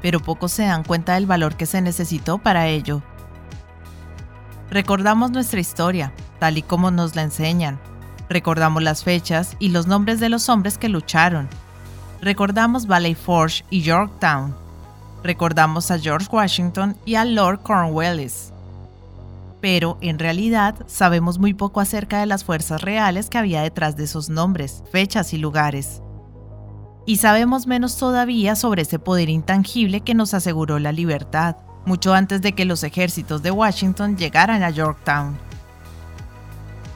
pero 0.00 0.20
pocos 0.20 0.52
se 0.52 0.62
dan 0.62 0.84
cuenta 0.84 1.14
del 1.14 1.26
valor 1.26 1.56
que 1.56 1.66
se 1.66 1.82
necesitó 1.82 2.38
para 2.38 2.68
ello. 2.68 3.02
Recordamos 4.70 5.32
nuestra 5.32 5.58
historia, 5.58 6.12
tal 6.38 6.58
y 6.58 6.62
como 6.62 6.92
nos 6.92 7.16
la 7.16 7.22
enseñan. 7.22 7.80
Recordamos 8.28 8.84
las 8.84 9.02
fechas 9.02 9.56
y 9.58 9.70
los 9.70 9.88
nombres 9.88 10.20
de 10.20 10.28
los 10.28 10.48
hombres 10.48 10.78
que 10.78 10.88
lucharon. 10.88 11.48
Recordamos 12.22 12.86
Valley 12.86 13.16
Forge 13.16 13.64
y 13.68 13.82
Yorktown, 13.82 14.54
Recordamos 15.22 15.90
a 15.90 15.98
George 15.98 16.28
Washington 16.30 16.96
y 17.04 17.16
a 17.16 17.24
Lord 17.24 17.60
Cornwallis. 17.62 18.52
Pero 19.60 19.98
en 20.00 20.18
realidad 20.18 20.76
sabemos 20.86 21.38
muy 21.38 21.54
poco 21.54 21.80
acerca 21.80 22.20
de 22.20 22.26
las 22.26 22.44
fuerzas 22.44 22.80
reales 22.82 23.28
que 23.28 23.38
había 23.38 23.62
detrás 23.62 23.96
de 23.96 24.04
esos 24.04 24.28
nombres, 24.28 24.84
fechas 24.92 25.32
y 25.34 25.38
lugares. 25.38 26.00
Y 27.06 27.16
sabemos 27.16 27.66
menos 27.66 27.96
todavía 27.96 28.54
sobre 28.54 28.82
ese 28.82 28.98
poder 28.98 29.28
intangible 29.28 30.02
que 30.02 30.14
nos 30.14 30.34
aseguró 30.34 30.78
la 30.78 30.92
libertad, 30.92 31.56
mucho 31.86 32.12
antes 32.14 32.42
de 32.42 32.52
que 32.52 32.66
los 32.66 32.84
ejércitos 32.84 33.42
de 33.42 33.50
Washington 33.50 34.16
llegaran 34.16 34.62
a 34.62 34.70
Yorktown. 34.70 35.47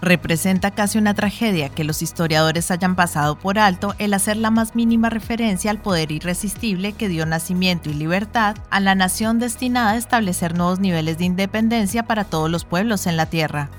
Representa 0.03 0.73
casi 0.73 0.99
una 0.99 1.15
tragedia 1.15 1.69
que 1.69 1.85
los 1.85 2.03
historiadores 2.03 2.73
hayan 2.73 2.97
pasado 2.97 3.39
por 3.39 3.61
alto 3.61 3.95
el 4.01 4.15
hacer 4.15 4.37
la 4.37 4.51
más 4.51 4.75
mínima 4.75 5.11
referencia 5.11 5.71
al 5.71 5.81
poder 5.81 6.11
irresistible 6.11 6.93
que 6.93 7.09
dio 7.09 7.25
nacimiento 7.25 7.89
y 7.89 7.95
libertad 7.95 8.57
a 8.71 8.81
la 8.81 8.97
nación 8.97 9.39
destinada 9.39 9.93
a 9.93 9.97
establecer 9.97 10.57
nuevos 10.57 10.81
niveles 10.81 11.19
de 11.19 11.27
independencia 11.27 12.03
para 12.03 12.25
todos 12.25 12.51
los 12.51 12.65
pueblos 12.65 13.07
en 13.07 13.17
la 13.17 13.27
Tierra. 13.27 13.71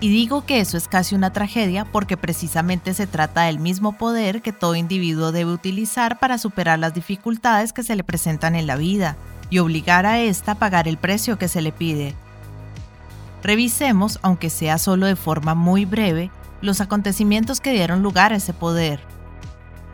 Y 0.00 0.10
digo 0.10 0.44
que 0.44 0.60
eso 0.60 0.76
es 0.76 0.86
casi 0.86 1.14
una 1.14 1.32
tragedia 1.32 1.86
porque 1.86 2.18
precisamente 2.18 2.92
se 2.92 3.06
trata 3.06 3.44
del 3.44 3.58
mismo 3.58 3.96
poder 3.96 4.42
que 4.42 4.52
todo 4.52 4.74
individuo 4.74 5.32
debe 5.32 5.52
utilizar 5.52 6.18
para 6.18 6.36
superar 6.36 6.78
las 6.78 6.92
dificultades 6.92 7.72
que 7.72 7.82
se 7.82 7.96
le 7.96 8.04
presentan 8.04 8.54
en 8.54 8.66
la 8.66 8.76
vida 8.76 9.16
y 9.48 9.60
obligar 9.60 10.04
a 10.04 10.20
ésta 10.20 10.52
a 10.52 10.54
pagar 10.56 10.88
el 10.88 10.98
precio 10.98 11.38
que 11.38 11.48
se 11.48 11.62
le 11.62 11.72
pide, 11.72 12.14
Revisemos, 13.42 14.18
aunque 14.22 14.50
sea 14.50 14.78
solo 14.78 15.06
de 15.06 15.16
forma 15.16 15.54
muy 15.54 15.84
breve, 15.84 16.30
los 16.60 16.80
acontecimientos 16.80 17.60
que 17.60 17.72
dieron 17.72 18.02
lugar 18.02 18.32
a 18.32 18.36
ese 18.36 18.52
poder. 18.52 19.00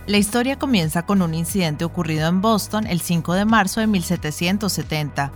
La 0.07 0.19
historia 0.19 0.59
comienza 0.59 1.05
con 1.05 1.23
un 1.23 1.35
incidente 1.35 1.85
ocurrido 1.85 2.29
en 2.29 2.41
Boston 2.41 2.87
el 2.87 3.01
5 3.01 3.35
de 3.35 3.45
marzo 3.45 3.81
de 3.81 3.87
1770. 3.87 5.33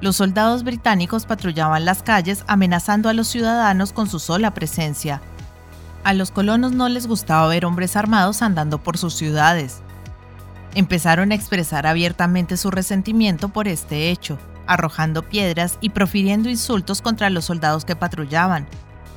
Los 0.00 0.16
soldados 0.16 0.64
británicos 0.64 1.26
patrullaban 1.26 1.84
las 1.84 2.02
calles 2.02 2.44
amenazando 2.46 3.08
a 3.08 3.12
los 3.12 3.28
ciudadanos 3.28 3.92
con 3.92 4.08
su 4.08 4.18
sola 4.18 4.52
presencia. 4.52 5.22
A 6.02 6.12
los 6.12 6.30
colonos 6.30 6.72
no 6.72 6.88
les 6.88 7.06
gustaba 7.06 7.46
ver 7.48 7.64
hombres 7.64 7.96
armados 7.96 8.42
andando 8.42 8.78
por 8.78 8.98
sus 8.98 9.14
ciudades. 9.14 9.80
Empezaron 10.74 11.30
a 11.30 11.36
expresar 11.36 11.86
abiertamente 11.86 12.56
su 12.56 12.70
resentimiento 12.70 13.48
por 13.48 13.68
este 13.68 14.10
hecho, 14.10 14.38
arrojando 14.66 15.22
piedras 15.22 15.78
y 15.80 15.90
profiriendo 15.90 16.48
insultos 16.48 17.02
contra 17.02 17.30
los 17.30 17.44
soldados 17.46 17.84
que 17.84 17.96
patrullaban. 17.96 18.66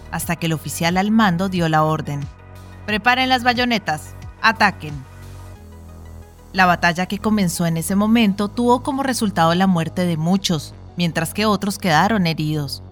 hasta 0.10 0.38
que 0.38 0.46
el 0.46 0.54
oficial 0.54 0.96
al 0.96 1.12
mando 1.12 1.50
dio 1.50 1.68
la 1.68 1.84
orden. 1.84 2.22
Preparen 2.86 3.27
las 3.27 3.44
bayonetas, 3.44 4.16
ataquen. 4.42 4.94
La 6.54 6.66
batalla 6.66 7.08
que 7.08 7.20
comenzó 7.20 7.66
en 7.66 7.75
ese 7.75 7.96
momento 7.96 8.48
tuvo 8.48 8.84
como 8.84 9.04
resultado 9.04 9.54
la 9.54 9.68
muerte 9.68 10.06
de 10.06 10.16
muchos, 10.16 10.74
mientras 10.96 11.34
que 11.34 11.46
otros 11.46 11.77
quedaron 11.77 12.25
heridos. 12.25 12.84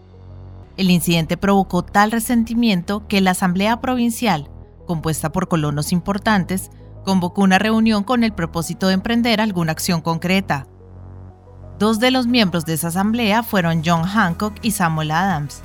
El 0.78 0.92
incidente 0.92 1.38
provocó 1.38 1.84
tal 1.84 2.12
resentimiento 2.12 3.08
que 3.08 3.22
la 3.22 3.32
Asamblea 3.32 3.80
Provincial, 3.80 4.50
compuesta 4.86 5.32
por 5.32 5.48
colonos 5.48 5.94
importantes, 5.94 6.70
convocó 7.06 7.44
una 7.44 7.60
reunión 7.60 8.04
con 8.04 8.24
el 8.24 8.34
propósito 8.34 8.88
de 8.88 8.96
emprender 8.96 9.40
alguna 9.40 9.72
acción 9.72 10.02
concreta. 10.02 10.68
Dos 11.78 12.00
de 12.00 12.10
los 12.10 12.26
miembros 12.26 12.66
de 12.66 12.74
esa 12.74 12.88
asamblea 12.88 13.44
fueron 13.44 13.82
John 13.86 14.04
Hancock 14.04 14.54
y 14.62 14.72
Samuel 14.72 15.12
Adams. 15.12 15.62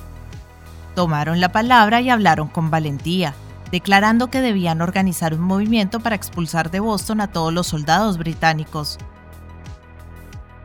Tomaron 0.93 1.39
la 1.39 1.53
palabra 1.53 2.01
y 2.01 2.09
hablaron 2.09 2.49
con 2.49 2.69
valentía, 2.69 3.33
declarando 3.71 4.29
que 4.29 4.41
debían 4.41 4.81
organizar 4.81 5.33
un 5.33 5.39
movimiento 5.39 6.01
para 6.01 6.17
expulsar 6.17 6.69
de 6.69 6.81
Boston 6.81 7.21
a 7.21 7.27
todos 7.27 7.53
los 7.53 7.67
soldados 7.67 8.17
británicos. 8.17 8.97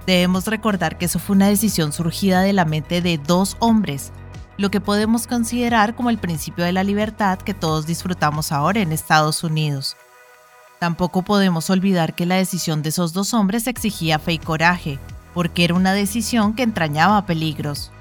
Debemos 0.05 0.49
recordar 0.49 0.99
que 0.99 1.05
eso 1.05 1.21
fue 1.21 1.37
una 1.37 1.47
decisión 1.47 1.93
surgida 1.93 2.41
de 2.41 2.53
la 2.53 2.65
mente 2.65 3.01
de 3.01 3.17
dos 3.17 3.57
hombres, 3.61 4.13
lo 4.57 4.71
que 4.71 4.81
podemos 4.81 5.29
considerar 5.29 5.95
como 5.95 6.11
el 6.11 6.19
principio 6.19 6.65
de 6.65 6.73
la 6.73 6.83
libertad 6.83 7.39
que 7.39 7.55
todos 7.55 7.87
disfrutamos 7.87 8.51
ahora 8.51 8.81
en 8.81 8.91
Estados 8.91 9.45
Unidos. 9.45 9.97
Tampoco 10.81 11.23
podemos 11.23 11.71
olvidar 11.71 12.15
que 12.15 12.27
la 12.27 12.35
decisión 12.35 12.83
de 12.83 12.89
esos 12.89 13.13
dos 13.13 13.33
hombres 13.33 13.69
exigía 13.69 14.19
fe 14.19 14.35
y 14.35 14.39
coraje, 14.39 14.99
porque 15.37 15.65
era 15.65 15.75
una 15.75 15.93
decisión 15.93 16.55
que 16.55 16.63
entrañaba 16.63 17.27
peligros. 17.27 17.93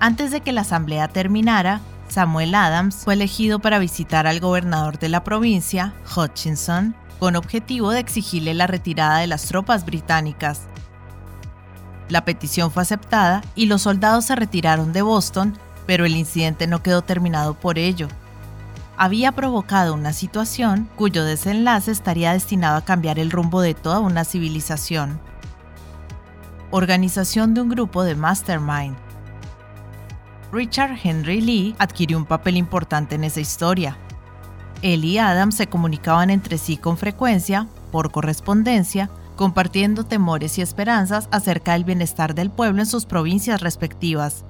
Antes 0.00 0.32
de 0.32 0.40
que 0.40 0.50
la 0.50 0.62
asamblea 0.62 1.06
terminara, 1.06 1.80
Samuel 2.08 2.56
Adams 2.56 2.96
fue 3.04 3.14
elegido 3.14 3.60
para 3.60 3.78
visitar 3.78 4.26
al 4.26 4.40
gobernador 4.40 4.98
de 4.98 5.08
la 5.08 5.22
provincia, 5.22 5.94
Hutchinson, 6.16 6.96
con 7.20 7.36
objetivo 7.36 7.92
de 7.92 8.00
exigirle 8.00 8.52
la 8.52 8.66
retirada 8.66 9.18
de 9.18 9.28
las 9.28 9.44
tropas 9.44 9.84
británicas. 9.84 10.62
La 12.08 12.24
petición 12.24 12.72
fue 12.72 12.82
aceptada 12.82 13.40
y 13.54 13.66
los 13.66 13.82
soldados 13.82 14.24
se 14.24 14.34
retiraron 14.34 14.92
de 14.92 15.02
Boston, 15.02 15.56
pero 15.86 16.04
el 16.04 16.16
incidente 16.16 16.66
no 16.66 16.82
quedó 16.82 17.02
terminado 17.02 17.54
por 17.54 17.78
ello. 17.78 18.08
Había 18.96 19.30
provocado 19.30 19.94
una 19.94 20.14
situación 20.14 20.88
cuyo 20.96 21.24
desenlace 21.24 21.92
estaría 21.92 22.32
destinado 22.32 22.76
a 22.76 22.84
cambiar 22.84 23.20
el 23.20 23.30
rumbo 23.30 23.60
de 23.60 23.74
toda 23.74 24.00
una 24.00 24.24
civilización. 24.24 25.29
Organización 26.70 27.54
de 27.54 27.62
un 27.62 27.68
grupo 27.68 28.04
de 28.04 28.14
mastermind. 28.14 28.96
Richard 30.52 30.98
Henry 31.02 31.40
Lee 31.40 31.74
adquirió 31.78 32.16
un 32.16 32.24
papel 32.24 32.56
importante 32.56 33.14
en 33.14 33.24
esa 33.24 33.40
historia, 33.40 33.96
él 34.82 35.04
y 35.04 35.18
Adam 35.18 35.52
se 35.52 35.66
comunicaban 35.66 36.30
entre 36.30 36.56
sí 36.56 36.76
con 36.78 36.96
frecuencia, 36.96 37.66
por 37.92 38.10
correspondencia, 38.10 39.10
compartiendo 39.36 40.04
temores 40.04 40.56
y 40.58 40.62
esperanzas 40.62 41.28
acerca 41.30 41.72
del 41.72 41.84
bienestar 41.84 42.34
del 42.34 42.50
pueblo 42.50 42.80
en 42.80 42.86
sus 42.86 43.04
provincias 43.04 43.60
respectivas. 43.60 44.44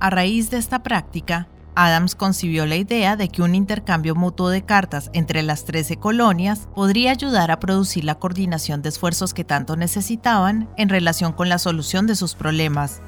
A 0.00 0.10
raíz 0.10 0.50
de 0.50 0.56
esta 0.56 0.82
práctica, 0.82 1.48
Adams 1.76 2.14
concibió 2.14 2.66
la 2.66 2.76
idea 2.76 3.16
de 3.16 3.28
que 3.28 3.42
un 3.42 3.54
intercambio 3.54 4.14
mutuo 4.14 4.48
de 4.48 4.62
cartas 4.62 5.10
entre 5.12 5.42
las 5.42 5.64
13 5.64 5.96
colonias 5.96 6.68
podría 6.74 7.10
ayudar 7.10 7.50
a 7.50 7.58
producir 7.58 8.04
la 8.04 8.14
coordinación 8.14 8.80
de 8.82 8.90
esfuerzos 8.90 9.34
que 9.34 9.44
tanto 9.44 9.76
necesitaban 9.76 10.68
en 10.76 10.88
relación 10.88 11.32
con 11.32 11.48
la 11.48 11.58
solución 11.58 12.06
de 12.06 12.14
sus 12.14 12.34
problemas. 12.34 13.00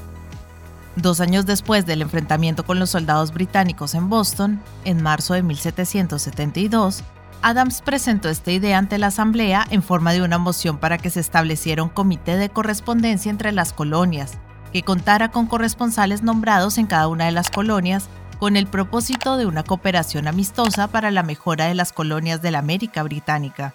Dos 0.97 1.21
años 1.21 1.47
después 1.47 1.87
del 1.87 2.03
enfrentamiento 2.03 2.65
con 2.65 2.81
los 2.81 2.91
soldados 2.91 3.33
británicos 3.33 3.95
en 3.95 4.09
Boston, 4.09 4.61
en 4.85 5.03
marzo 5.03 5.35
de 5.35 5.43
1772, 5.43 7.05
Adams 7.43 7.83
presentó 7.83 8.29
esta 8.29 8.51
idea 8.51 8.79
ante 8.79 8.99
la 8.99 9.09
Asamblea 9.09 9.67
en 9.71 9.83
forma 9.83 10.13
de 10.13 10.23
una 10.23 10.39
moción 10.39 10.79
para 10.79 10.99
que 10.99 11.11
se 11.11 11.21
estableciera 11.21 11.83
un 11.83 11.91
comité 11.91 12.37
de 12.37 12.49
correspondencia 12.49 13.31
entre 13.31 13.53
las 13.53 13.73
colonias, 13.73 14.39
que 14.73 14.83
contara 14.83 15.31
con 15.31 15.47
corresponsales 15.47 16.23
nombrados 16.23 16.79
en 16.79 16.87
cada 16.87 17.09
una 17.09 17.27
de 17.27 17.33
las 17.33 17.51
colonias 17.51 18.09
con 18.39 18.57
el 18.57 18.67
propósito 18.67 19.37
de 19.37 19.47
una 19.47 19.63
cooperación 19.63 20.29
amistosa 20.29 20.89
para 20.89 21.11
la 21.11 21.23
mejora 21.23 21.67
de 21.67 21.75
las 21.75 21.93
colonias 21.93 22.43
de 22.43 22.51
la 22.51 22.59
América 22.59 23.03
Británica. 23.03 23.75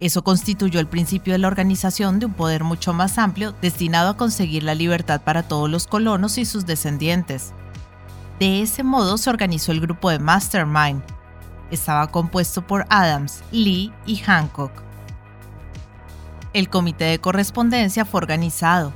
Eso 0.00 0.24
constituyó 0.24 0.80
el 0.80 0.86
principio 0.86 1.32
de 1.32 1.38
la 1.38 1.48
organización 1.48 2.18
de 2.18 2.26
un 2.26 2.32
poder 2.32 2.64
mucho 2.64 2.92
más 2.92 3.16
amplio 3.16 3.54
destinado 3.62 4.10
a 4.10 4.16
conseguir 4.16 4.62
la 4.62 4.74
libertad 4.74 5.20
para 5.22 5.44
todos 5.44 5.70
los 5.70 5.86
colonos 5.86 6.36
y 6.38 6.44
sus 6.44 6.66
descendientes. 6.66 7.52
De 8.38 8.62
ese 8.62 8.82
modo 8.82 9.16
se 9.18 9.30
organizó 9.30 9.70
el 9.70 9.80
grupo 9.80 10.10
de 10.10 10.18
Mastermind. 10.18 11.02
Estaba 11.70 12.08
compuesto 12.08 12.66
por 12.66 12.86
Adams, 12.88 13.42
Lee 13.52 13.92
y 14.04 14.16
Hancock. 14.16 14.72
El 16.52 16.68
comité 16.68 17.04
de 17.04 17.20
correspondencia 17.20 18.04
fue 18.04 18.18
organizado. 18.18 18.92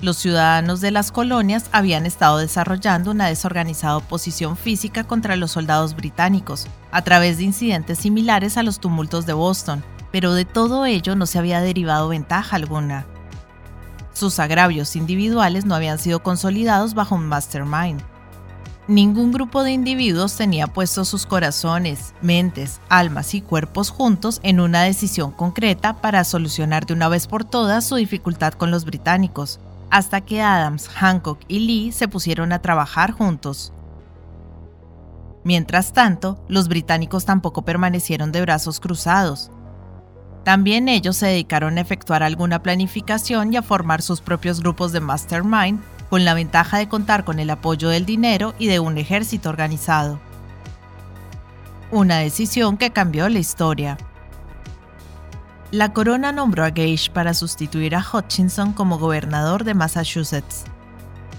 Los 0.00 0.16
ciudadanos 0.16 0.80
de 0.80 0.92
las 0.92 1.10
colonias 1.10 1.64
habían 1.72 2.06
estado 2.06 2.38
desarrollando 2.38 3.10
una 3.10 3.26
desorganizada 3.26 3.96
oposición 3.96 4.56
física 4.56 5.02
contra 5.02 5.34
los 5.34 5.50
soldados 5.50 5.96
británicos, 5.96 6.68
a 6.92 7.02
través 7.02 7.38
de 7.38 7.44
incidentes 7.44 7.98
similares 7.98 8.56
a 8.56 8.62
los 8.62 8.78
tumultos 8.78 9.26
de 9.26 9.32
Boston, 9.32 9.82
pero 10.12 10.34
de 10.34 10.44
todo 10.44 10.86
ello 10.86 11.16
no 11.16 11.26
se 11.26 11.40
había 11.40 11.60
derivado 11.60 12.08
ventaja 12.08 12.54
alguna. 12.54 13.06
Sus 14.12 14.38
agravios 14.38 14.94
individuales 14.94 15.64
no 15.64 15.74
habían 15.74 15.98
sido 15.98 16.22
consolidados 16.22 16.94
bajo 16.94 17.16
un 17.16 17.26
mastermind. 17.26 18.00
Ningún 18.86 19.32
grupo 19.32 19.64
de 19.64 19.72
individuos 19.72 20.36
tenía 20.36 20.68
puestos 20.68 21.08
sus 21.08 21.26
corazones, 21.26 22.14
mentes, 22.22 22.80
almas 22.88 23.34
y 23.34 23.42
cuerpos 23.42 23.90
juntos 23.90 24.40
en 24.44 24.60
una 24.60 24.82
decisión 24.82 25.32
concreta 25.32 26.00
para 26.00 26.24
solucionar 26.24 26.86
de 26.86 26.94
una 26.94 27.08
vez 27.08 27.26
por 27.26 27.44
todas 27.44 27.84
su 27.84 27.96
dificultad 27.96 28.54
con 28.54 28.70
los 28.70 28.84
británicos, 28.86 29.60
hasta 29.90 30.20
que 30.20 30.42
Adams, 30.42 30.88
Hancock 30.88 31.40
y 31.48 31.60
Lee 31.60 31.92
se 31.92 32.08
pusieron 32.08 32.52
a 32.52 32.60
trabajar 32.60 33.12
juntos. 33.12 33.72
Mientras 35.44 35.92
tanto, 35.92 36.44
los 36.48 36.68
británicos 36.68 37.24
tampoco 37.24 37.62
permanecieron 37.62 38.32
de 38.32 38.42
brazos 38.42 38.80
cruzados. 38.80 39.50
También 40.44 40.88
ellos 40.88 41.16
se 41.16 41.26
dedicaron 41.26 41.78
a 41.78 41.80
efectuar 41.80 42.22
alguna 42.22 42.62
planificación 42.62 43.52
y 43.52 43.56
a 43.56 43.62
formar 43.62 44.02
sus 44.02 44.20
propios 44.20 44.60
grupos 44.60 44.92
de 44.92 45.00
mastermind, 45.00 45.80
con 46.10 46.24
la 46.24 46.34
ventaja 46.34 46.78
de 46.78 46.88
contar 46.88 47.24
con 47.24 47.38
el 47.38 47.50
apoyo 47.50 47.88
del 47.90 48.06
dinero 48.06 48.54
y 48.58 48.66
de 48.66 48.80
un 48.80 48.98
ejército 48.98 49.50
organizado. 49.50 50.18
Una 51.90 52.18
decisión 52.18 52.76
que 52.76 52.90
cambió 52.90 53.28
la 53.28 53.38
historia. 53.38 53.98
La 55.70 55.92
corona 55.92 56.32
nombró 56.32 56.64
a 56.64 56.70
Gage 56.70 57.10
para 57.12 57.34
sustituir 57.34 57.94
a 57.94 58.02
Hutchinson 58.02 58.72
como 58.72 58.98
gobernador 58.98 59.64
de 59.64 59.74
Massachusetts. 59.74 60.64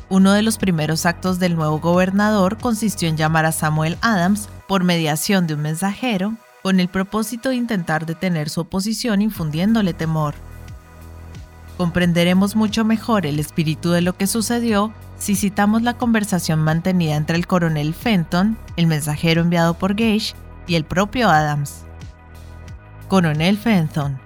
Uno 0.07 0.33
de 0.33 0.43
los 0.43 0.59
primeros 0.59 1.07
actos 1.07 1.39
del 1.39 1.55
nuevo 1.55 1.79
gobernador 1.79 2.57
consistió 2.57 3.09
en 3.09 3.17
llamar 3.17 3.45
a 3.45 3.51
Samuel 3.51 3.97
Adams 4.01 4.47
por 4.67 4.83
mediación 4.83 5.47
de 5.47 5.55
un 5.55 5.61
mensajero 5.61 6.35
con 6.61 6.79
el 6.79 6.89
propósito 6.89 7.49
de 7.49 7.55
intentar 7.55 8.05
detener 8.05 8.51
su 8.51 8.61
oposición 8.61 9.23
infundiéndole 9.23 9.95
temor. 9.95 10.35
Comprenderemos 11.77 12.55
mucho 12.55 12.85
mejor 12.85 13.25
el 13.25 13.39
espíritu 13.39 13.89
de 13.89 14.01
lo 14.01 14.15
que 14.15 14.27
sucedió 14.27 14.93
si 15.17 15.35
citamos 15.35 15.81
la 15.81 15.97
conversación 15.97 16.59
mantenida 16.59 17.15
entre 17.15 17.35
el 17.35 17.47
coronel 17.47 17.95
Fenton, 17.95 18.59
el 18.75 18.85
mensajero 18.85 19.41
enviado 19.41 19.73
por 19.73 19.95
Gage, 19.95 20.35
y 20.67 20.75
el 20.75 20.85
propio 20.85 21.29
Adams. 21.29 21.88
Coronel 23.09 23.57
Fenton, 23.57 24.17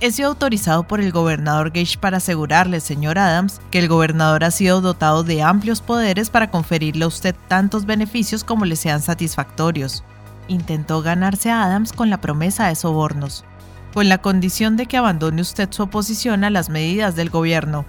he 0.00 0.10
sido 0.10 0.28
autorizado 0.28 0.82
por 0.82 1.00
el 1.00 1.12
gobernador 1.12 1.70
Gage 1.70 1.96
para 1.98 2.18
asegurarle, 2.18 2.80
señor 2.80 3.18
Adams, 3.18 3.62
que 3.70 3.78
el 3.78 3.88
gobernador 3.88 4.44
ha 4.44 4.50
sido 4.50 4.82
dotado 4.82 5.24
de 5.24 5.42
amplios 5.42 5.80
poderes 5.80 6.28
para 6.28 6.50
conferirle 6.50 7.04
a 7.04 7.08
usted 7.08 7.34
tantos 7.48 7.86
beneficios 7.86 8.44
como 8.44 8.66
le 8.66 8.76
sean 8.76 9.00
satisfactorios 9.00 10.04
intentó 10.48 11.02
ganarse 11.02 11.50
a 11.50 11.64
Adams 11.64 11.92
con 11.92 12.10
la 12.10 12.20
promesa 12.20 12.68
de 12.68 12.74
sobornos, 12.74 13.44
con 13.92 14.08
la 14.08 14.18
condición 14.18 14.76
de 14.76 14.86
que 14.86 14.96
abandone 14.96 15.40
usted 15.40 15.68
su 15.70 15.84
oposición 15.84 16.44
a 16.44 16.50
las 16.50 16.68
medidas 16.68 17.16
del 17.16 17.30
gobierno. 17.30 17.84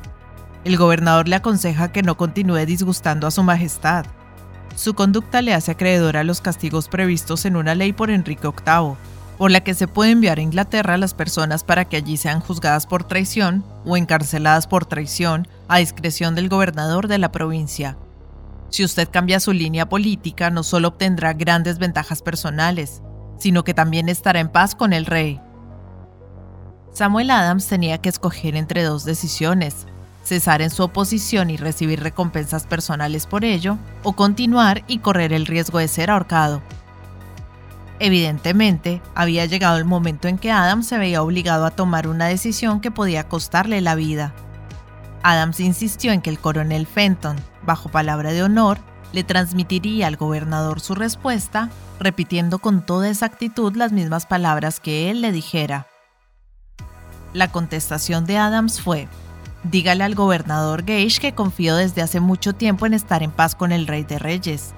El 0.63 0.77
gobernador 0.77 1.27
le 1.27 1.35
aconseja 1.35 1.91
que 1.91 2.03
no 2.03 2.17
continúe 2.17 2.65
disgustando 2.65 3.27
a 3.27 3.31
su 3.31 3.43
majestad. 3.43 4.05
Su 4.75 4.93
conducta 4.93 5.41
le 5.41 5.53
hace 5.53 5.71
acreedor 5.71 6.17
a 6.17 6.23
los 6.23 6.41
castigos 6.41 6.89
previstos 6.89 7.45
en 7.45 7.55
una 7.55 7.75
ley 7.75 7.93
por 7.93 8.09
Enrique 8.09 8.47
VIII, 8.47 8.95
por 9.38 9.51
la 9.51 9.62
que 9.62 9.74
se 9.74 9.88
puede 9.88 10.12
enviar 10.12 10.39
a 10.39 10.42
Inglaterra 10.42 10.94
a 10.94 10.98
las 10.98 11.13
personas 11.13 11.63
para 11.63 11.86
que 11.86 11.98
allí 11.98 12.18
sean 12.18 12.39
juzgadas 12.39 12.86
por 12.86 13.04
traición 13.04 13.65
o 13.86 13.98
encarceladas 13.98 14.68
por 14.68 14.86
traición 14.86 15.48
a 15.68 15.80
discreción 15.80 16.36
del 16.36 16.50
gobernador 16.50 17.08
de 17.08 17.18
la 17.18 17.32
provincia. 17.32 17.98
Si 18.70 18.84
usted 18.84 19.10
cambia 19.10 19.39
su 19.39 19.54
línea 19.54 19.88
política, 19.88 20.50
no 20.50 20.63
solo 20.63 20.89
obtendrá 20.89 21.34
grandes 21.34 21.77
ventajas 21.77 22.22
personales, 22.22 23.01
sino 23.38 23.63
que 23.63 23.74
también 23.74 24.10
estará 24.10 24.39
en 24.39 24.50
paz 24.50 24.75
con 24.75 24.94
el 24.94 25.06
rey. 25.06 25.39
Samuel 26.92 27.32
Adams 27.32 27.68
tenía 27.68 27.98
que 27.98 28.10
escoger 28.10 28.56
entre 28.56 28.84
dos 28.84 29.04
decisiones, 29.04 29.86
cesar 30.24 30.62
en 30.62 30.70
su 30.70 30.84
oposición 30.84 31.50
y 31.50 31.58
recibir 31.58 32.01
recompensas 32.01 32.65
personales 32.65 33.27
por 33.27 33.44
ello, 33.44 33.77
o 34.04 34.13
continuar 34.13 34.84
y 34.88 35.00
correr 35.00 35.34
el 35.34 35.46
riesgo 35.46 35.80
de 35.80 35.88
ser 35.88 36.10
ahorcado. 36.10 36.62
Evidentemente, 37.99 39.01
había 39.13 39.45
llegado 39.45 39.77
el 39.77 39.85
momento 39.85 40.27
en 40.27 40.37
que 40.37 40.51
Adams 40.51 40.87
se 40.87 40.97
veía 40.97 41.23
obligado 41.23 41.65
a 41.65 41.71
tomar 41.71 42.07
una 42.07 42.25
decisión 42.27 42.81
que 42.81 42.91
podía 42.91 43.27
costarle 43.29 43.79
la 43.81 43.95
vida. 43.95 44.33
Adams 45.23 45.59
insistió 45.59 46.11
en 46.11 46.21
que 46.21 46.29
el 46.29 46.39
coronel 46.39 46.87
Fenton, 46.87 47.37
bajo 47.65 47.89
palabra 47.89 48.31
de 48.33 48.43
honor, 48.43 48.79
le 49.13 49.23
transmitiría 49.23 50.07
al 50.07 50.17
gobernador 50.17 50.81
su 50.81 50.93
respuesta, 50.93 51.69
repitiendo 51.99 52.59
con 52.59 52.85
toda 52.85 53.09
exactitud 53.09 53.75
las 53.75 53.93
mismas 53.93 54.25
palabras 54.25 54.79
que 54.79 55.09
él 55.09 55.21
le 55.21 55.31
dijera. 55.31 55.87
La 57.33 57.51
contestación 57.51 58.25
de 58.25 58.37
Adams 58.37 58.81
fue, 58.81 59.07
dígale 59.63 60.03
al 60.03 60.15
gobernador 60.15 60.83
Gage 60.83 61.19
que 61.19 61.33
confío 61.33 61.75
desde 61.75 62.01
hace 62.01 62.19
mucho 62.19 62.53
tiempo 62.53 62.85
en 62.85 62.93
estar 62.93 63.23
en 63.23 63.31
paz 63.31 63.55
con 63.55 63.71
el 63.71 63.87
rey 63.87 64.03
de 64.03 64.19
reyes. 64.19 64.73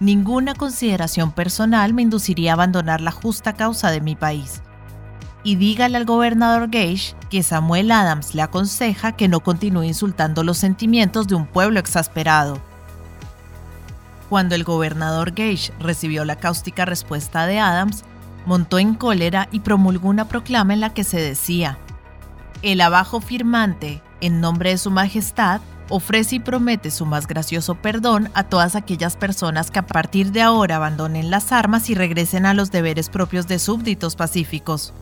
Ninguna 0.00 0.54
consideración 0.54 1.32
personal 1.32 1.92
me 1.92 2.02
induciría 2.02 2.52
a 2.52 2.54
abandonar 2.54 3.00
la 3.00 3.10
justa 3.10 3.54
causa 3.54 3.90
de 3.90 4.00
mi 4.00 4.14
país. 4.14 4.62
Y 5.42 5.56
dígale 5.56 5.96
al 5.96 6.04
gobernador 6.04 6.68
Gage 6.70 7.16
que 7.30 7.42
Samuel 7.42 7.90
Adams 7.90 8.34
le 8.34 8.42
aconseja 8.42 9.12
que 9.12 9.28
no 9.28 9.40
continúe 9.40 9.84
insultando 9.84 10.44
los 10.44 10.58
sentimientos 10.58 11.26
de 11.26 11.34
un 11.34 11.46
pueblo 11.46 11.80
exasperado. 11.80 12.60
Cuando 14.28 14.54
el 14.54 14.62
gobernador 14.62 15.32
Gage 15.32 15.72
recibió 15.80 16.24
la 16.24 16.36
cáustica 16.36 16.84
respuesta 16.84 17.46
de 17.46 17.58
Adams, 17.58 18.04
montó 18.46 18.78
en 18.78 18.94
cólera 18.94 19.48
y 19.50 19.60
promulgó 19.60 20.08
una 20.08 20.28
proclama 20.28 20.74
en 20.74 20.80
la 20.80 20.94
que 20.94 21.02
se 21.02 21.20
decía, 21.20 21.78
el 22.62 22.80
abajo 22.80 23.20
firmante, 23.20 24.02
en 24.20 24.40
nombre 24.40 24.70
de 24.70 24.78
su 24.78 24.90
majestad, 24.90 25.60
ofrece 25.88 26.36
y 26.36 26.40
promete 26.40 26.90
su 26.90 27.06
más 27.06 27.26
gracioso 27.26 27.74
perdón 27.74 28.30
a 28.34 28.44
todas 28.44 28.76
aquellas 28.76 29.16
personas 29.16 29.70
que 29.70 29.78
a 29.78 29.86
partir 29.86 30.32
de 30.32 30.42
ahora 30.42 30.76
abandonen 30.76 31.30
las 31.30 31.52
armas 31.52 31.90
y 31.90 31.94
regresen 31.94 32.46
a 32.46 32.54
los 32.54 32.70
deberes 32.70 33.08
propios 33.08 33.46
de 33.48 33.58
súbditos 33.58 34.16
pacíficos. 34.16 34.92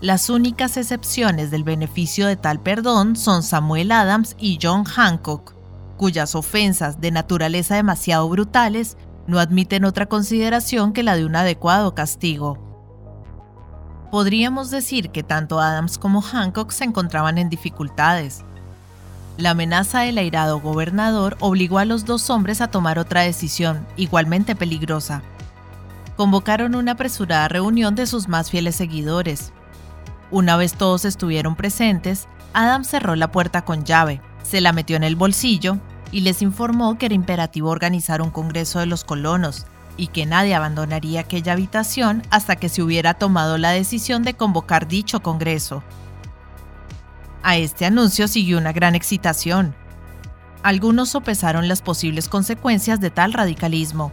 Las 0.00 0.28
únicas 0.28 0.76
excepciones 0.76 1.50
del 1.50 1.64
beneficio 1.64 2.26
de 2.26 2.36
tal 2.36 2.60
perdón 2.60 3.16
son 3.16 3.42
Samuel 3.42 3.92
Adams 3.92 4.36
y 4.38 4.58
John 4.60 4.84
Hancock, 4.84 5.54
cuyas 5.96 6.34
ofensas 6.34 7.00
de 7.00 7.10
naturaleza 7.10 7.76
demasiado 7.76 8.28
brutales 8.28 8.96
no 9.26 9.38
admiten 9.38 9.84
otra 9.84 10.06
consideración 10.06 10.92
que 10.92 11.02
la 11.02 11.16
de 11.16 11.24
un 11.24 11.34
adecuado 11.34 11.94
castigo. 11.94 12.58
Podríamos 14.10 14.70
decir 14.70 15.10
que 15.10 15.22
tanto 15.22 15.60
Adams 15.60 15.98
como 15.98 16.22
Hancock 16.22 16.70
se 16.70 16.84
encontraban 16.84 17.38
en 17.38 17.48
dificultades. 17.48 18.44
La 19.38 19.50
amenaza 19.50 20.00
del 20.00 20.16
airado 20.16 20.60
gobernador 20.60 21.36
obligó 21.40 21.78
a 21.78 21.84
los 21.84 22.06
dos 22.06 22.30
hombres 22.30 22.62
a 22.62 22.68
tomar 22.68 22.98
otra 22.98 23.20
decisión, 23.20 23.86
igualmente 23.96 24.56
peligrosa. 24.56 25.22
Convocaron 26.16 26.74
una 26.74 26.92
apresurada 26.92 27.46
reunión 27.48 27.94
de 27.94 28.06
sus 28.06 28.28
más 28.28 28.50
fieles 28.50 28.76
seguidores. 28.76 29.52
Una 30.30 30.56
vez 30.56 30.72
todos 30.72 31.04
estuvieron 31.04 31.54
presentes, 31.54 32.28
Adams 32.54 32.88
cerró 32.88 33.14
la 33.14 33.30
puerta 33.30 33.62
con 33.62 33.84
llave, 33.84 34.22
se 34.42 34.62
la 34.62 34.72
metió 34.72 34.96
en 34.96 35.04
el 35.04 35.16
bolsillo 35.16 35.76
y 36.10 36.20
les 36.20 36.40
informó 36.40 36.96
que 36.96 37.06
era 37.06 37.14
imperativo 37.14 37.68
organizar 37.68 38.22
un 38.22 38.30
congreso 38.30 38.78
de 38.78 38.86
los 38.86 39.04
colonos 39.04 39.66
y 39.98 40.06
que 40.06 40.24
nadie 40.24 40.54
abandonaría 40.54 41.20
aquella 41.20 41.52
habitación 41.52 42.22
hasta 42.30 42.56
que 42.56 42.70
se 42.70 42.82
hubiera 42.82 43.12
tomado 43.12 43.58
la 43.58 43.70
decisión 43.70 44.22
de 44.22 44.32
convocar 44.32 44.88
dicho 44.88 45.20
congreso. 45.20 45.82
A 47.46 47.58
este 47.58 47.86
anuncio 47.86 48.26
siguió 48.26 48.58
una 48.58 48.72
gran 48.72 48.96
excitación. 48.96 49.72
Algunos 50.64 51.10
sopesaron 51.10 51.68
las 51.68 51.80
posibles 51.80 52.28
consecuencias 52.28 53.00
de 53.00 53.10
tal 53.10 53.32
radicalismo. 53.32 54.10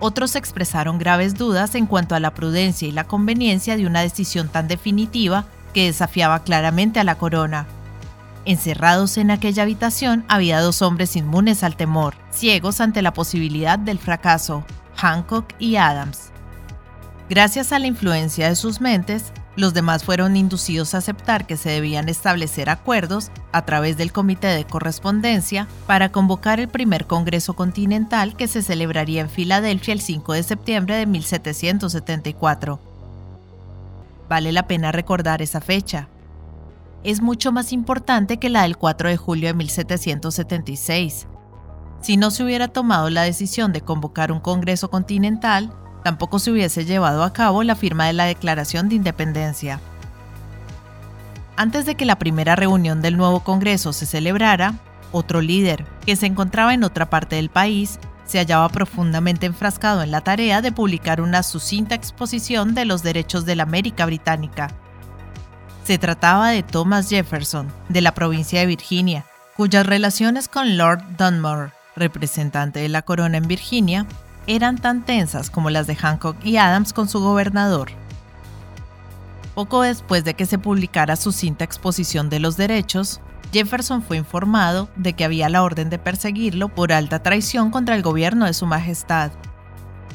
Otros 0.00 0.34
expresaron 0.34 0.98
graves 0.98 1.36
dudas 1.36 1.76
en 1.76 1.86
cuanto 1.86 2.16
a 2.16 2.20
la 2.20 2.34
prudencia 2.34 2.88
y 2.88 2.90
la 2.90 3.06
conveniencia 3.06 3.76
de 3.76 3.86
una 3.86 4.00
decisión 4.00 4.48
tan 4.48 4.66
definitiva 4.66 5.44
que 5.72 5.84
desafiaba 5.84 6.42
claramente 6.42 6.98
a 6.98 7.04
la 7.04 7.14
corona. 7.14 7.68
Encerrados 8.44 9.18
en 9.18 9.30
aquella 9.30 9.62
habitación 9.62 10.24
había 10.26 10.60
dos 10.60 10.82
hombres 10.82 11.14
inmunes 11.14 11.62
al 11.62 11.76
temor, 11.76 12.16
ciegos 12.32 12.80
ante 12.80 13.02
la 13.02 13.12
posibilidad 13.12 13.78
del 13.78 14.00
fracaso, 14.00 14.64
Hancock 14.96 15.54
y 15.60 15.76
Adams. 15.76 16.32
Gracias 17.30 17.70
a 17.70 17.78
la 17.78 17.86
influencia 17.86 18.48
de 18.48 18.56
sus 18.56 18.80
mentes, 18.80 19.32
los 19.58 19.74
demás 19.74 20.04
fueron 20.04 20.36
inducidos 20.36 20.94
a 20.94 20.98
aceptar 20.98 21.44
que 21.44 21.56
se 21.56 21.68
debían 21.68 22.08
establecer 22.08 22.70
acuerdos 22.70 23.32
a 23.50 23.64
través 23.64 23.96
del 23.96 24.12
Comité 24.12 24.46
de 24.46 24.64
Correspondencia 24.64 25.66
para 25.88 26.12
convocar 26.12 26.60
el 26.60 26.68
primer 26.68 27.08
Congreso 27.08 27.54
Continental 27.54 28.36
que 28.36 28.46
se 28.46 28.62
celebraría 28.62 29.20
en 29.20 29.28
Filadelfia 29.28 29.94
el 29.94 30.00
5 30.00 30.32
de 30.34 30.44
septiembre 30.44 30.94
de 30.94 31.06
1774. 31.06 32.78
Vale 34.28 34.52
la 34.52 34.68
pena 34.68 34.92
recordar 34.92 35.42
esa 35.42 35.60
fecha. 35.60 36.08
Es 37.02 37.20
mucho 37.20 37.50
más 37.50 37.72
importante 37.72 38.36
que 38.36 38.50
la 38.50 38.62
del 38.62 38.76
4 38.76 39.08
de 39.08 39.16
julio 39.16 39.48
de 39.48 39.54
1776, 39.54 41.26
si 42.00 42.16
no 42.16 42.30
se 42.30 42.44
hubiera 42.44 42.68
tomado 42.68 43.10
la 43.10 43.22
decisión 43.22 43.72
de 43.72 43.80
convocar 43.80 44.30
un 44.30 44.38
Congreso 44.38 44.88
Continental, 44.88 45.72
tampoco 46.08 46.38
se 46.38 46.50
hubiese 46.50 46.86
llevado 46.86 47.22
a 47.22 47.34
cabo 47.34 47.62
la 47.62 47.74
firma 47.74 48.06
de 48.06 48.14
la 48.14 48.24
Declaración 48.24 48.88
de 48.88 48.94
Independencia. 48.94 49.78
Antes 51.54 51.84
de 51.84 51.96
que 51.96 52.06
la 52.06 52.18
primera 52.18 52.56
reunión 52.56 53.02
del 53.02 53.18
nuevo 53.18 53.40
Congreso 53.40 53.92
se 53.92 54.06
celebrara, 54.06 54.72
otro 55.12 55.42
líder, 55.42 55.84
que 56.06 56.16
se 56.16 56.24
encontraba 56.24 56.72
en 56.72 56.82
otra 56.82 57.10
parte 57.10 57.36
del 57.36 57.50
país, 57.50 57.98
se 58.24 58.38
hallaba 58.38 58.70
profundamente 58.70 59.44
enfrascado 59.44 60.02
en 60.02 60.10
la 60.10 60.22
tarea 60.22 60.62
de 60.62 60.72
publicar 60.72 61.20
una 61.20 61.42
sucinta 61.42 61.94
exposición 61.94 62.74
de 62.74 62.86
los 62.86 63.02
derechos 63.02 63.44
de 63.44 63.56
la 63.56 63.64
América 63.64 64.06
Británica. 64.06 64.68
Se 65.84 65.98
trataba 65.98 66.48
de 66.48 66.62
Thomas 66.62 67.10
Jefferson, 67.10 67.70
de 67.90 68.00
la 68.00 68.14
provincia 68.14 68.60
de 68.60 68.66
Virginia, 68.66 69.26
cuyas 69.58 69.84
relaciones 69.84 70.48
con 70.48 70.78
Lord 70.78 71.02
Dunmore 71.18 71.72
representante 71.96 72.80
de 72.80 72.88
la 72.88 73.02
corona 73.02 73.36
en 73.36 73.46
Virginia, 73.46 74.06
eran 74.48 74.78
tan 74.78 75.04
tensas 75.04 75.50
como 75.50 75.70
las 75.70 75.86
de 75.86 75.94
Hancock 75.94 76.36
y 76.42 76.56
Adams 76.56 76.92
con 76.92 77.08
su 77.08 77.20
gobernador. 77.20 77.90
Poco 79.54 79.82
después 79.82 80.24
de 80.24 80.34
que 80.34 80.46
se 80.46 80.58
publicara 80.58 81.16
su 81.16 81.32
cinta 81.32 81.64
exposición 81.64 82.30
de 82.30 82.40
los 82.40 82.56
derechos, 82.56 83.20
Jefferson 83.52 84.02
fue 84.02 84.16
informado 84.16 84.88
de 84.96 85.12
que 85.12 85.24
había 85.24 85.48
la 85.48 85.62
orden 85.62 85.90
de 85.90 85.98
perseguirlo 85.98 86.68
por 86.68 86.92
alta 86.92 87.22
traición 87.22 87.70
contra 87.70 87.94
el 87.94 88.02
gobierno 88.02 88.46
de 88.46 88.54
su 88.54 88.66
majestad. 88.66 89.32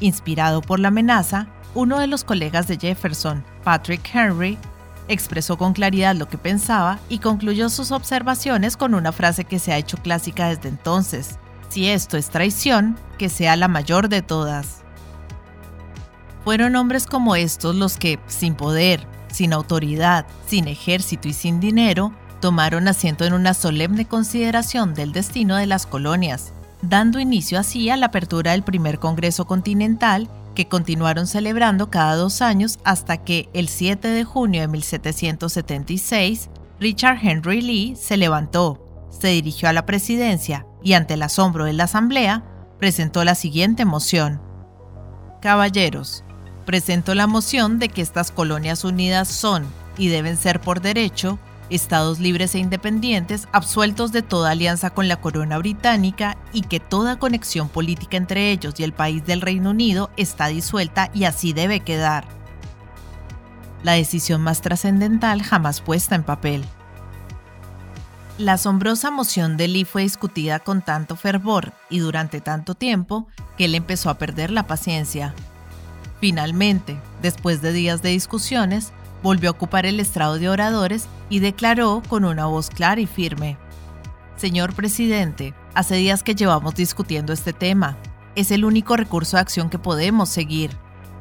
Inspirado 0.00 0.62
por 0.62 0.80
la 0.80 0.88
amenaza, 0.88 1.46
uno 1.74 2.00
de 2.00 2.08
los 2.08 2.24
colegas 2.24 2.66
de 2.66 2.76
Jefferson, 2.76 3.44
Patrick 3.62 4.08
Henry, 4.12 4.58
expresó 5.06 5.56
con 5.58 5.74
claridad 5.74 6.16
lo 6.16 6.28
que 6.28 6.38
pensaba 6.38 6.98
y 7.08 7.18
concluyó 7.18 7.68
sus 7.68 7.92
observaciones 7.92 8.76
con 8.76 8.94
una 8.94 9.12
frase 9.12 9.44
que 9.44 9.60
se 9.60 9.72
ha 9.72 9.78
hecho 9.78 9.96
clásica 9.98 10.48
desde 10.48 10.70
entonces. 10.70 11.38
Si 11.74 11.88
esto 11.88 12.16
es 12.16 12.30
traición, 12.30 12.96
que 13.18 13.28
sea 13.28 13.56
la 13.56 13.66
mayor 13.66 14.08
de 14.08 14.22
todas. 14.22 14.84
Fueron 16.44 16.76
hombres 16.76 17.04
como 17.04 17.34
estos 17.34 17.74
los 17.74 17.96
que, 17.96 18.20
sin 18.28 18.54
poder, 18.54 19.08
sin 19.32 19.52
autoridad, 19.52 20.24
sin 20.46 20.68
ejército 20.68 21.26
y 21.26 21.32
sin 21.32 21.58
dinero, 21.58 22.12
tomaron 22.40 22.86
asiento 22.86 23.24
en 23.24 23.32
una 23.32 23.54
solemne 23.54 24.04
consideración 24.04 24.94
del 24.94 25.10
destino 25.10 25.56
de 25.56 25.66
las 25.66 25.84
colonias, 25.84 26.52
dando 26.80 27.18
inicio 27.18 27.58
así 27.58 27.90
a 27.90 27.96
la 27.96 28.06
apertura 28.06 28.52
del 28.52 28.62
primer 28.62 29.00
Congreso 29.00 29.44
Continental 29.44 30.30
que 30.54 30.68
continuaron 30.68 31.26
celebrando 31.26 31.90
cada 31.90 32.14
dos 32.14 32.40
años 32.40 32.78
hasta 32.84 33.16
que 33.24 33.48
el 33.52 33.66
7 33.66 34.06
de 34.06 34.22
junio 34.22 34.60
de 34.60 34.68
1776 34.68 36.50
Richard 36.78 37.18
Henry 37.20 37.62
Lee 37.62 37.96
se 37.96 38.16
levantó, 38.16 39.08
se 39.10 39.26
dirigió 39.26 39.68
a 39.68 39.72
la 39.72 39.86
presidencia 39.86 40.66
y 40.84 40.92
ante 40.92 41.14
el 41.14 41.22
asombro 41.22 41.64
de 41.64 41.72
la 41.72 41.84
Asamblea, 41.84 42.44
presentó 42.78 43.24
la 43.24 43.34
siguiente 43.34 43.84
moción. 43.84 44.40
Caballeros, 45.40 46.22
presento 46.64 47.14
la 47.14 47.26
moción 47.26 47.80
de 47.80 47.88
que 47.88 48.02
estas 48.02 48.30
colonias 48.30 48.84
unidas 48.84 49.26
son 49.26 49.66
y 49.98 50.08
deben 50.08 50.36
ser 50.36 50.60
por 50.60 50.80
derecho 50.80 51.38
estados 51.70 52.20
libres 52.20 52.54
e 52.54 52.58
independientes, 52.58 53.48
absueltos 53.52 54.12
de 54.12 54.22
toda 54.22 54.50
alianza 54.50 54.90
con 54.90 55.08
la 55.08 55.20
corona 55.20 55.58
británica 55.58 56.36
y 56.52 56.62
que 56.62 56.80
toda 56.80 57.18
conexión 57.18 57.68
política 57.68 58.16
entre 58.16 58.50
ellos 58.50 58.74
y 58.78 58.84
el 58.84 58.92
país 58.92 59.24
del 59.24 59.40
Reino 59.40 59.70
Unido 59.70 60.10
está 60.16 60.48
disuelta 60.48 61.10
y 61.14 61.24
así 61.24 61.52
debe 61.52 61.80
quedar. 61.80 62.26
La 63.82 63.92
decisión 63.92 64.42
más 64.42 64.60
trascendental 64.60 65.42
jamás 65.42 65.80
puesta 65.80 66.14
en 66.14 66.22
papel. 66.22 66.64
La 68.38 68.54
asombrosa 68.54 69.10
moción 69.10 69.56
de 69.56 69.68
Lee 69.68 69.84
fue 69.84 70.02
discutida 70.02 70.58
con 70.58 70.82
tanto 70.82 71.14
fervor 71.16 71.72
y 71.88 72.00
durante 72.00 72.40
tanto 72.40 72.74
tiempo 72.74 73.28
que 73.56 73.66
él 73.66 73.74
empezó 73.74 74.10
a 74.10 74.18
perder 74.18 74.50
la 74.50 74.66
paciencia. 74.66 75.34
Finalmente, 76.20 76.98
después 77.22 77.62
de 77.62 77.72
días 77.72 78.02
de 78.02 78.10
discusiones, 78.10 78.92
volvió 79.22 79.50
a 79.50 79.52
ocupar 79.52 79.86
el 79.86 80.00
estrado 80.00 80.38
de 80.38 80.48
oradores 80.48 81.06
y 81.30 81.38
declaró 81.38 82.02
con 82.08 82.24
una 82.24 82.46
voz 82.46 82.70
clara 82.70 83.00
y 83.00 83.06
firme, 83.06 83.56
Señor 84.36 84.74
presidente, 84.74 85.54
hace 85.74 85.94
días 85.94 86.24
que 86.24 86.34
llevamos 86.34 86.74
discutiendo 86.74 87.32
este 87.32 87.52
tema. 87.52 87.96
Es 88.34 88.50
el 88.50 88.64
único 88.64 88.96
recurso 88.96 89.36
de 89.36 89.42
acción 89.42 89.70
que 89.70 89.78
podemos 89.78 90.28
seguir. 90.28 90.72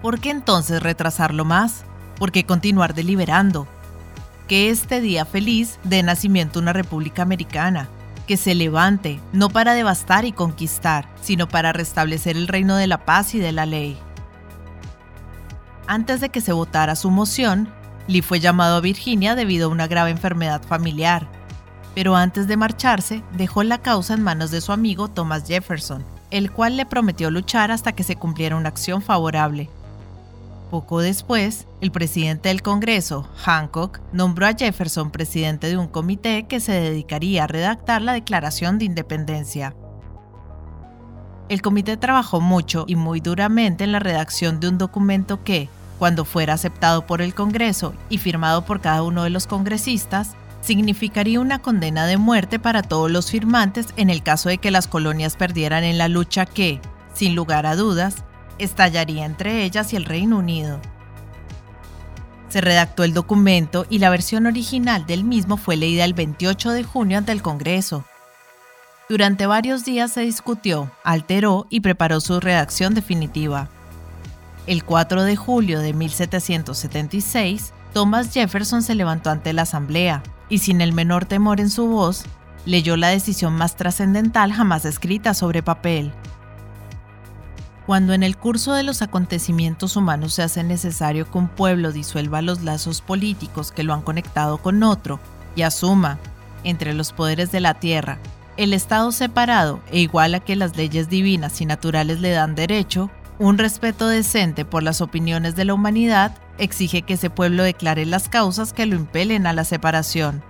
¿Por 0.01 0.19
qué 0.19 0.31
entonces 0.31 0.81
retrasarlo 0.81 1.45
más? 1.45 1.83
¿Por 2.17 2.31
qué 2.31 2.45
continuar 2.45 2.95
deliberando? 2.95 3.67
Que 4.47 4.69
este 4.69 4.99
día 5.01 5.25
feliz 5.25 5.79
dé 5.83 6.03
nacimiento 6.03 6.59
a 6.59 6.61
una 6.61 6.73
república 6.73 7.21
americana, 7.21 7.87
que 8.27 8.37
se 8.37 8.55
levante, 8.55 9.19
no 9.31 9.49
para 9.49 9.73
devastar 9.73 10.25
y 10.25 10.31
conquistar, 10.31 11.07
sino 11.21 11.47
para 11.47 11.73
restablecer 11.73 12.35
el 12.35 12.47
reino 12.47 12.75
de 12.75 12.87
la 12.87 13.05
paz 13.05 13.35
y 13.35 13.39
de 13.39 13.51
la 13.51 13.65
ley. 13.65 13.97
Antes 15.87 16.21
de 16.21 16.29
que 16.29 16.41
se 16.41 16.53
votara 16.53 16.95
su 16.95 17.09
moción, 17.09 17.69
Lee 18.07 18.21
fue 18.21 18.39
llamado 18.39 18.77
a 18.77 18.81
Virginia 18.81 19.35
debido 19.35 19.67
a 19.67 19.71
una 19.71 19.87
grave 19.87 20.11
enfermedad 20.11 20.61
familiar, 20.61 21.27
pero 21.95 22.15
antes 22.15 22.47
de 22.47 22.57
marcharse 22.57 23.23
dejó 23.33 23.63
la 23.63 23.81
causa 23.81 24.13
en 24.13 24.23
manos 24.23 24.51
de 24.51 24.61
su 24.61 24.71
amigo 24.71 25.07
Thomas 25.07 25.47
Jefferson, 25.47 26.03
el 26.31 26.51
cual 26.51 26.77
le 26.77 26.85
prometió 26.85 27.31
luchar 27.31 27.71
hasta 27.71 27.93
que 27.93 28.03
se 28.03 28.15
cumpliera 28.15 28.55
una 28.55 28.69
acción 28.69 29.01
favorable. 29.01 29.69
Poco 30.73 31.01
después, 31.01 31.67
el 31.81 31.91
presidente 31.91 32.49
del 32.49 32.63
Congreso, 32.63 33.29
Hancock, 33.45 34.01
nombró 34.11 34.47
a 34.47 34.53
Jefferson 34.53 35.11
presidente 35.11 35.67
de 35.67 35.77
un 35.77 35.85
comité 35.85 36.47
que 36.47 36.59
se 36.59 36.71
dedicaría 36.71 37.43
a 37.43 37.47
redactar 37.47 38.01
la 38.01 38.13
Declaración 38.13 38.79
de 38.79 38.85
Independencia. 38.85 39.75
El 41.47 41.61
comité 41.61 41.95
trabajó 41.95 42.41
mucho 42.41 42.85
y 42.87 42.95
muy 42.95 43.19
duramente 43.19 43.83
en 43.83 43.91
la 43.91 43.99
redacción 43.99 44.59
de 44.59 44.67
un 44.67 44.79
documento 44.79 45.43
que, 45.43 45.69
cuando 45.99 46.25
fuera 46.25 46.55
aceptado 46.55 47.05
por 47.05 47.21
el 47.21 47.35
Congreso 47.35 47.93
y 48.09 48.17
firmado 48.17 48.65
por 48.65 48.81
cada 48.81 49.03
uno 49.03 49.25
de 49.25 49.29
los 49.29 49.45
congresistas, 49.45 50.31
significaría 50.61 51.39
una 51.39 51.59
condena 51.59 52.07
de 52.07 52.17
muerte 52.17 52.57
para 52.57 52.81
todos 52.81 53.11
los 53.11 53.29
firmantes 53.29 53.89
en 53.95 54.09
el 54.09 54.23
caso 54.23 54.49
de 54.49 54.57
que 54.57 54.71
las 54.71 54.87
colonias 54.87 55.35
perdieran 55.35 55.83
en 55.83 55.99
la 55.99 56.07
lucha 56.07 56.47
que, 56.47 56.81
sin 57.13 57.35
lugar 57.35 57.67
a 57.67 57.75
dudas, 57.75 58.23
estallaría 58.59 59.25
entre 59.25 59.63
ellas 59.63 59.93
y 59.93 59.95
el 59.95 60.05
Reino 60.05 60.37
Unido. 60.37 60.79
Se 62.49 62.61
redactó 62.61 63.03
el 63.03 63.13
documento 63.13 63.85
y 63.89 63.99
la 63.99 64.09
versión 64.09 64.45
original 64.45 65.05
del 65.05 65.23
mismo 65.23 65.57
fue 65.57 65.75
leída 65.75 66.05
el 66.05 66.13
28 66.13 66.71
de 66.71 66.83
junio 66.83 67.17
ante 67.17 67.31
el 67.31 67.41
Congreso. 67.41 68.05
Durante 69.09 69.47
varios 69.47 69.83
días 69.83 70.11
se 70.11 70.21
discutió, 70.21 70.91
alteró 71.03 71.67
y 71.69 71.81
preparó 71.81 72.21
su 72.21 72.39
redacción 72.39 72.93
definitiva. 72.93 73.69
El 74.65 74.83
4 74.85 75.23
de 75.23 75.35
julio 75.35 75.81
de 75.81 75.93
1776, 75.93 77.73
Thomas 77.93 78.33
Jefferson 78.33 78.81
se 78.81 78.95
levantó 78.95 79.29
ante 79.29 79.51
la 79.51 79.63
Asamblea, 79.63 80.23
y 80.47 80.59
sin 80.59 80.79
el 80.79 80.93
menor 80.93 81.25
temor 81.25 81.59
en 81.59 81.69
su 81.69 81.87
voz, 81.87 82.23
leyó 82.65 82.95
la 82.97 83.09
decisión 83.09 83.53
más 83.53 83.75
trascendental 83.75 84.53
jamás 84.53 84.85
escrita 84.85 85.33
sobre 85.33 85.63
papel. 85.63 86.13
Cuando 87.85 88.13
en 88.13 88.23
el 88.23 88.37
curso 88.37 88.73
de 88.73 88.83
los 88.83 89.01
acontecimientos 89.01 89.97
humanos 89.97 90.33
se 90.33 90.43
hace 90.43 90.63
necesario 90.63 91.29
que 91.29 91.37
un 91.37 91.49
pueblo 91.49 91.91
disuelva 91.91 92.41
los 92.41 92.61
lazos 92.61 93.01
políticos 93.01 93.71
que 93.71 93.83
lo 93.83 93.93
han 93.93 94.01
conectado 94.01 94.57
con 94.57 94.83
otro 94.83 95.19
y 95.55 95.63
asuma, 95.63 96.17
entre 96.63 96.93
los 96.93 97.11
poderes 97.11 97.51
de 97.51 97.59
la 97.59 97.73
tierra, 97.73 98.19
el 98.55 98.73
Estado 98.73 99.11
separado 99.11 99.81
e 99.91 99.99
igual 99.99 100.35
a 100.35 100.39
que 100.39 100.55
las 100.55 100.77
leyes 100.77 101.09
divinas 101.09 101.59
y 101.59 101.65
naturales 101.65 102.21
le 102.21 102.31
dan 102.31 102.55
derecho, 102.55 103.09
un 103.39 103.57
respeto 103.57 104.07
decente 104.07 104.63
por 104.63 104.83
las 104.83 105.01
opiniones 105.01 105.55
de 105.55 105.65
la 105.65 105.73
humanidad 105.73 106.37
exige 106.57 107.01
que 107.01 107.15
ese 107.15 107.29
pueblo 107.29 107.63
declare 107.63 108.05
las 108.05 108.29
causas 108.29 108.71
que 108.71 108.85
lo 108.85 108.95
impelen 108.95 109.47
a 109.47 109.53
la 109.53 109.65
separación. 109.65 110.43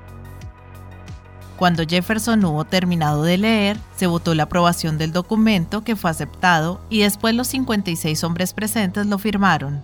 Cuando 1.57 1.83
Jefferson 1.87 2.43
hubo 2.45 2.65
terminado 2.65 3.23
de 3.23 3.37
leer, 3.37 3.77
se 3.95 4.07
votó 4.07 4.33
la 4.33 4.43
aprobación 4.43 4.97
del 4.97 5.11
documento 5.11 5.83
que 5.83 5.95
fue 5.95 6.09
aceptado 6.09 6.81
y 6.89 7.01
después 7.01 7.35
los 7.35 7.47
56 7.47 8.23
hombres 8.23 8.53
presentes 8.53 9.05
lo 9.05 9.17
firmaron. 9.17 9.83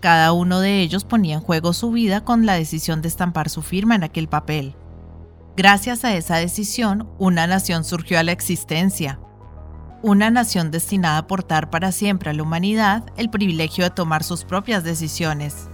Cada 0.00 0.32
uno 0.32 0.60
de 0.60 0.80
ellos 0.80 1.04
ponía 1.04 1.34
en 1.34 1.40
juego 1.40 1.72
su 1.72 1.90
vida 1.90 2.22
con 2.22 2.46
la 2.46 2.54
decisión 2.54 3.02
de 3.02 3.08
estampar 3.08 3.50
su 3.50 3.62
firma 3.62 3.94
en 3.94 4.04
aquel 4.04 4.28
papel. 4.28 4.74
Gracias 5.56 6.04
a 6.04 6.14
esa 6.14 6.36
decisión, 6.36 7.08
una 7.18 7.46
nación 7.46 7.84
surgió 7.84 8.18
a 8.18 8.22
la 8.22 8.32
existencia, 8.32 9.18
una 10.02 10.30
nación 10.30 10.70
destinada 10.70 11.16
a 11.16 11.18
aportar 11.18 11.70
para 11.70 11.92
siempre 11.92 12.30
a 12.30 12.32
la 12.32 12.42
humanidad 12.42 13.04
el 13.16 13.30
privilegio 13.30 13.84
de 13.84 13.90
tomar 13.90 14.24
sus 14.24 14.44
propias 14.44 14.82
decisiones. 14.82 15.68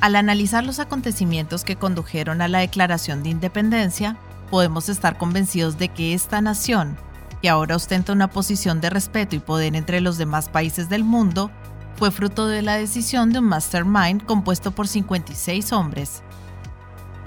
Al 0.00 0.16
analizar 0.16 0.64
los 0.64 0.78
acontecimientos 0.78 1.64
que 1.64 1.76
condujeron 1.76 2.42
a 2.42 2.48
la 2.48 2.58
Declaración 2.58 3.22
de 3.22 3.30
Independencia, 3.30 4.16
podemos 4.50 4.88
estar 4.88 5.18
convencidos 5.18 5.78
de 5.78 5.88
que 5.88 6.14
esta 6.14 6.40
nación, 6.40 6.96
que 7.42 7.48
ahora 7.48 7.76
ostenta 7.76 8.12
una 8.12 8.28
posición 8.28 8.80
de 8.80 8.90
respeto 8.90 9.36
y 9.36 9.40
poder 9.40 9.74
entre 9.74 10.00
los 10.00 10.18
demás 10.18 10.48
países 10.48 10.88
del 10.88 11.04
mundo, 11.04 11.50
fue 11.96 12.10
fruto 12.10 12.46
de 12.46 12.62
la 12.62 12.76
decisión 12.76 13.32
de 13.32 13.38
un 13.38 13.46
mastermind 13.46 14.24
compuesto 14.24 14.70
por 14.70 14.86
56 14.86 15.72
hombres, 15.72 16.22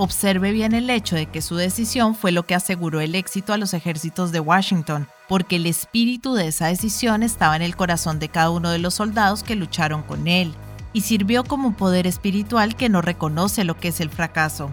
Observe 0.01 0.53
bien 0.53 0.73
el 0.73 0.89
hecho 0.89 1.17
de 1.17 1.25
que 1.25 1.41
su 1.41 1.57
decisión 1.57 2.15
fue 2.15 2.31
lo 2.31 2.45
que 2.45 2.55
aseguró 2.55 3.01
el 3.01 3.15
éxito 3.15 3.51
a 3.51 3.57
los 3.57 3.73
ejércitos 3.73 4.31
de 4.31 4.39
Washington, 4.39 5.09
porque 5.27 5.57
el 5.57 5.65
espíritu 5.65 6.35
de 6.35 6.47
esa 6.47 6.67
decisión 6.67 7.21
estaba 7.21 7.57
en 7.57 7.63
el 7.63 7.75
corazón 7.75 8.17
de 8.17 8.29
cada 8.29 8.49
uno 8.49 8.69
de 8.69 8.79
los 8.79 8.93
soldados 8.93 9.43
que 9.43 9.57
lucharon 9.57 10.01
con 10.03 10.29
él, 10.29 10.55
y 10.93 11.01
sirvió 11.01 11.43
como 11.43 11.75
poder 11.75 12.07
espiritual 12.07 12.75
que 12.75 12.89
no 12.89 13.01
reconoce 13.01 13.63
lo 13.63 13.77
que 13.77 13.89
es 13.89 14.01
el 14.01 14.09
fracaso. 14.09 14.69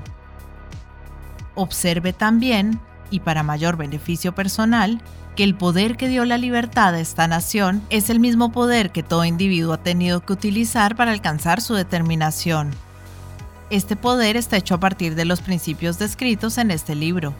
Observe 1.54 2.12
también, 2.12 2.80
y 3.10 3.20
para 3.20 3.42
mayor 3.42 3.76
beneficio 3.76 4.34
personal, 4.34 5.00
que 5.36 5.44
el 5.44 5.54
poder 5.54 5.96
que 5.96 6.08
dio 6.08 6.24
la 6.24 6.38
libertad 6.38 6.94
a 6.94 7.00
esta 7.00 7.28
nación 7.28 7.82
es 7.90 8.08
el 8.08 8.20
mismo 8.20 8.52
poder 8.52 8.90
que 8.90 9.02
todo 9.02 9.24
individuo 9.24 9.74
ha 9.74 9.82
tenido 9.82 10.24
que 10.24 10.32
utilizar 10.32 10.96
para 10.96 11.12
alcanzar 11.12 11.60
su 11.60 11.74
determinación. 11.74 12.70
Este 13.68 13.96
poder 13.96 14.36
está 14.36 14.56
hecho 14.56 14.76
a 14.76 14.80
partir 14.80 15.14
de 15.14 15.24
los 15.24 15.40
principios 15.40 15.98
descritos 15.98 16.56
en 16.56 16.70
este 16.70 16.94
libro. 16.94 17.34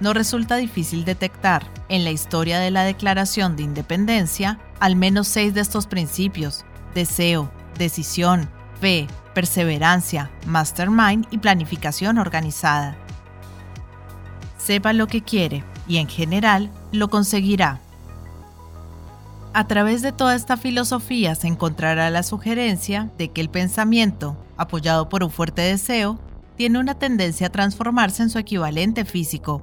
No 0.00 0.12
resulta 0.12 0.56
difícil 0.56 1.04
detectar, 1.04 1.64
en 1.88 2.04
la 2.04 2.10
historia 2.10 2.58
de 2.58 2.70
la 2.70 2.84
Declaración 2.84 3.56
de 3.56 3.62
Independencia, 3.62 4.58
al 4.80 4.96
menos 4.96 5.28
seis 5.28 5.54
de 5.54 5.60
estos 5.60 5.86
principios, 5.86 6.64
deseo, 6.94 7.50
decisión, 7.78 8.48
fe, 8.80 9.06
perseverancia, 9.34 10.30
mastermind 10.46 11.26
y 11.30 11.38
planificación 11.38 12.18
organizada. 12.18 12.96
Sepa 14.58 14.92
lo 14.92 15.06
que 15.06 15.22
quiere 15.22 15.64
y 15.86 15.98
en 15.98 16.08
general 16.08 16.70
lo 16.92 17.08
conseguirá. 17.08 17.80
A 19.52 19.66
través 19.66 20.02
de 20.02 20.12
toda 20.12 20.34
esta 20.34 20.56
filosofía 20.56 21.34
se 21.34 21.48
encontrará 21.48 22.10
la 22.10 22.22
sugerencia 22.22 23.10
de 23.16 23.30
que 23.30 23.40
el 23.40 23.48
pensamiento, 23.48 24.36
apoyado 24.56 25.08
por 25.08 25.24
un 25.24 25.30
fuerte 25.30 25.62
deseo, 25.62 26.18
tiene 26.56 26.78
una 26.78 26.98
tendencia 26.98 27.46
a 27.46 27.50
transformarse 27.50 28.22
en 28.22 28.30
su 28.30 28.38
equivalente 28.38 29.04
físico. 29.04 29.62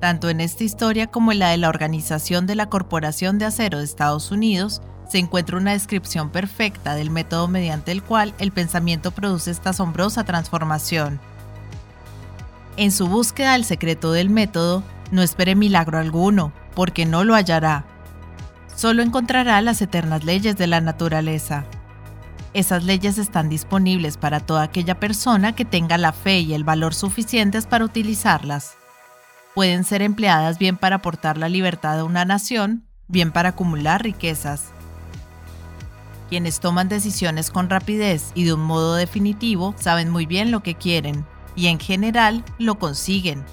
Tanto 0.00 0.28
en 0.28 0.40
esta 0.40 0.62
historia 0.62 1.06
como 1.06 1.32
en 1.32 1.38
la 1.38 1.50
de 1.50 1.56
la 1.56 1.68
Organización 1.68 2.46
de 2.46 2.54
la 2.54 2.68
Corporación 2.68 3.38
de 3.38 3.46
Acero 3.46 3.78
de 3.78 3.84
Estados 3.84 4.30
Unidos, 4.30 4.82
se 5.08 5.18
encuentra 5.18 5.56
una 5.56 5.72
descripción 5.72 6.30
perfecta 6.30 6.94
del 6.94 7.10
método 7.10 7.48
mediante 7.48 7.92
el 7.92 8.02
cual 8.02 8.34
el 8.38 8.52
pensamiento 8.52 9.10
produce 9.10 9.50
esta 9.50 9.70
asombrosa 9.70 10.24
transformación. 10.24 11.20
En 12.76 12.92
su 12.92 13.08
búsqueda 13.08 13.52
del 13.52 13.64
secreto 13.64 14.12
del 14.12 14.30
método, 14.30 14.82
no 15.10 15.22
espere 15.22 15.54
milagro 15.54 15.98
alguno, 15.98 16.52
porque 16.74 17.06
no 17.06 17.24
lo 17.24 17.34
hallará 17.34 17.84
solo 18.76 19.02
encontrará 19.02 19.60
las 19.62 19.80
eternas 19.82 20.24
leyes 20.24 20.56
de 20.56 20.66
la 20.66 20.80
naturaleza. 20.80 21.64
Esas 22.52 22.84
leyes 22.84 23.18
están 23.18 23.48
disponibles 23.48 24.16
para 24.16 24.40
toda 24.40 24.62
aquella 24.62 25.00
persona 25.00 25.54
que 25.54 25.64
tenga 25.64 25.98
la 25.98 26.12
fe 26.12 26.40
y 26.40 26.54
el 26.54 26.64
valor 26.64 26.94
suficientes 26.94 27.66
para 27.66 27.84
utilizarlas. 27.84 28.76
Pueden 29.54 29.84
ser 29.84 30.02
empleadas 30.02 30.58
bien 30.58 30.76
para 30.76 30.96
aportar 30.96 31.38
la 31.38 31.48
libertad 31.48 31.98
a 31.98 32.04
una 32.04 32.24
nación, 32.24 32.84
bien 33.08 33.32
para 33.32 33.50
acumular 33.50 34.02
riquezas. 34.02 34.75
Quienes 36.28 36.60
toman 36.60 36.88
decisiones 36.88 37.50
con 37.50 37.70
rapidez 37.70 38.32
y 38.34 38.44
de 38.44 38.52
un 38.52 38.60
modo 38.60 38.94
definitivo 38.94 39.74
saben 39.78 40.10
muy 40.10 40.26
bien 40.26 40.50
lo 40.50 40.62
que 40.62 40.74
quieren, 40.74 41.24
y 41.54 41.68
en 41.68 41.78
general 41.78 42.44
lo 42.58 42.78
consiguen, 42.78 43.44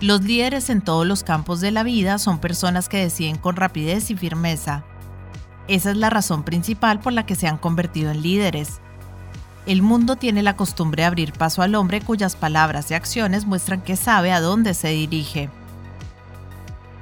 los 0.00 0.22
líderes 0.22 0.70
en 0.70 0.80
todos 0.80 1.06
los 1.06 1.22
campos 1.22 1.60
de 1.60 1.70
la 1.72 1.82
vida 1.82 2.16
son 2.16 2.38
personas 2.38 2.88
que 2.88 2.96
deciden 2.96 3.36
con 3.36 3.56
rapidez 3.56 4.10
y 4.10 4.16
firmeza. 4.16 4.82
Esa 5.68 5.90
es 5.90 5.96
la 5.98 6.08
razón 6.08 6.42
principal 6.42 7.00
por 7.00 7.12
la 7.12 7.26
que 7.26 7.34
se 7.34 7.46
han 7.46 7.58
convertido 7.58 8.10
en 8.10 8.22
líderes. 8.22 8.80
El 9.66 9.82
mundo 9.82 10.16
tiene 10.16 10.42
la 10.42 10.56
costumbre 10.56 11.02
de 11.02 11.06
abrir 11.06 11.34
paso 11.34 11.60
al 11.60 11.74
hombre 11.74 12.00
cuyas 12.00 12.34
palabras 12.34 12.90
y 12.90 12.94
acciones 12.94 13.44
muestran 13.44 13.82
que 13.82 13.94
sabe 13.94 14.32
a 14.32 14.40
dónde 14.40 14.72
se 14.72 14.88
dirige. 14.88 15.50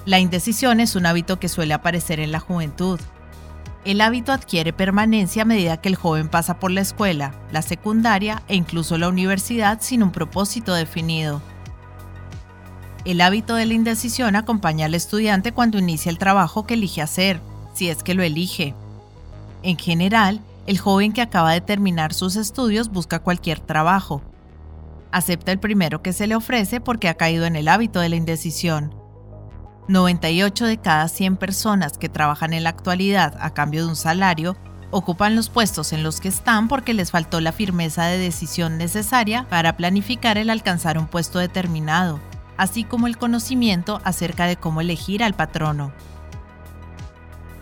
La 0.05 0.19
indecisión 0.19 0.81
es 0.81 0.97
un 0.97 1.07
hábito 1.07 1.39
que 1.39 1.49
suele 1.49 1.75
aparecer 1.75 2.19
en 2.19 2.33
la 2.33 2.41
juventud. 2.41 2.99
El 3.89 4.03
hábito 4.03 4.33
adquiere 4.33 4.75
permanencia 4.75 5.41
a 5.41 5.47
medida 5.47 5.79
que 5.79 5.89
el 5.89 5.97
joven 5.97 6.29
pasa 6.29 6.61
por 6.61 6.71
la 6.71 6.83
escuela, 6.83 7.33
la 7.51 7.63
secundaria 7.63 8.43
e 8.47 8.55
incluso 8.55 8.99
la 8.99 9.09
universidad 9.09 9.79
sin 9.81 10.03
un 10.03 10.13
propósito 10.13 10.75
definido. 10.75 11.41
El 13.07 13.23
hábito 13.23 13.55
de 13.55 13.65
la 13.65 13.73
indecisión 13.73 14.37
acompaña 14.37 14.85
al 14.85 14.95
estudiante 14.95 15.53
cuando 15.53 15.79
inicia 15.79 16.11
el 16.11 16.19
trabajo 16.19 16.67
que 16.67 16.75
elige 16.75 17.01
hacer, 17.01 17.41
si 17.73 17.89
es 17.89 18.03
que 18.03 18.13
lo 18.13 18.23
elige. 18.23 18.75
En 19.63 19.79
general, 19.79 20.43
el 20.67 20.77
joven 20.77 21.15
que 21.15 21.23
acaba 21.23 21.53
de 21.53 21.63
terminar 21.63 22.13
sus 22.13 22.37
estudios 22.37 22.91
busca 22.91 23.21
cualquier 23.21 23.59
trabajo. 23.59 24.21
Acepta 25.13 25.51
el 25.51 25.61
primero 25.61 26.03
que 26.03 26.13
se 26.13 26.27
le 26.27 26.37
ofrece 26.37 26.83
porque 26.83 27.09
ha 27.09 27.15
caído 27.15 27.47
en 27.47 27.57
el 27.57 27.69
hábito 27.69 28.01
de 28.01 28.11
la 28.11 28.17
indecisión. 28.17 28.98
98 29.89 30.67
de 30.67 30.77
cada 30.77 31.09
100 31.09 31.37
personas 31.37 31.97
que 31.97 32.11
trabajan 32.11 32.53
en 32.53 32.63
la 32.63 32.71
actualidad 32.71 33.35
a 33.41 33.55
cambio 33.55 33.85
de 33.85 33.89
un 33.89 33.97
salario 33.97 34.57
ocupan 34.91 35.35
los 35.35 35.49
puestos 35.49 35.93
en 35.93 36.03
los 36.03 36.21
que 36.21 36.29
están 36.29 36.69
porque 36.69 36.93
les 36.93 37.11
faltó 37.11 37.41
la 37.41 37.53
firmeza 37.53 38.05
de 38.05 38.19
decisión 38.19 38.77
necesaria 38.77 39.47
para 39.49 39.77
planificar 39.77 40.37
el 40.39 40.51
alcanzar 40.51 40.99
un 40.99 41.07
puesto 41.07 41.39
determinado, 41.39 42.21
así 42.57 42.85
como 42.85 43.07
el 43.07 43.17
conocimiento 43.17 44.01
acerca 44.05 44.47
de 44.47 44.57
cómo 44.57 44.83
elegir 44.83 45.25
al 45.25 45.35
patrono. 45.35 45.93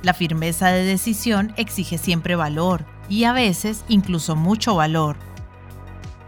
La 0.03 0.13
firmeza 0.13 0.69
de 0.69 0.85
decisión 0.85 1.53
exige 1.57 1.99
siempre 1.99 2.37
valor 2.37 2.85
y 3.09 3.25
a 3.25 3.33
veces 3.33 3.85
incluso 3.89 4.37
mucho 4.37 4.75
valor. 4.75 5.17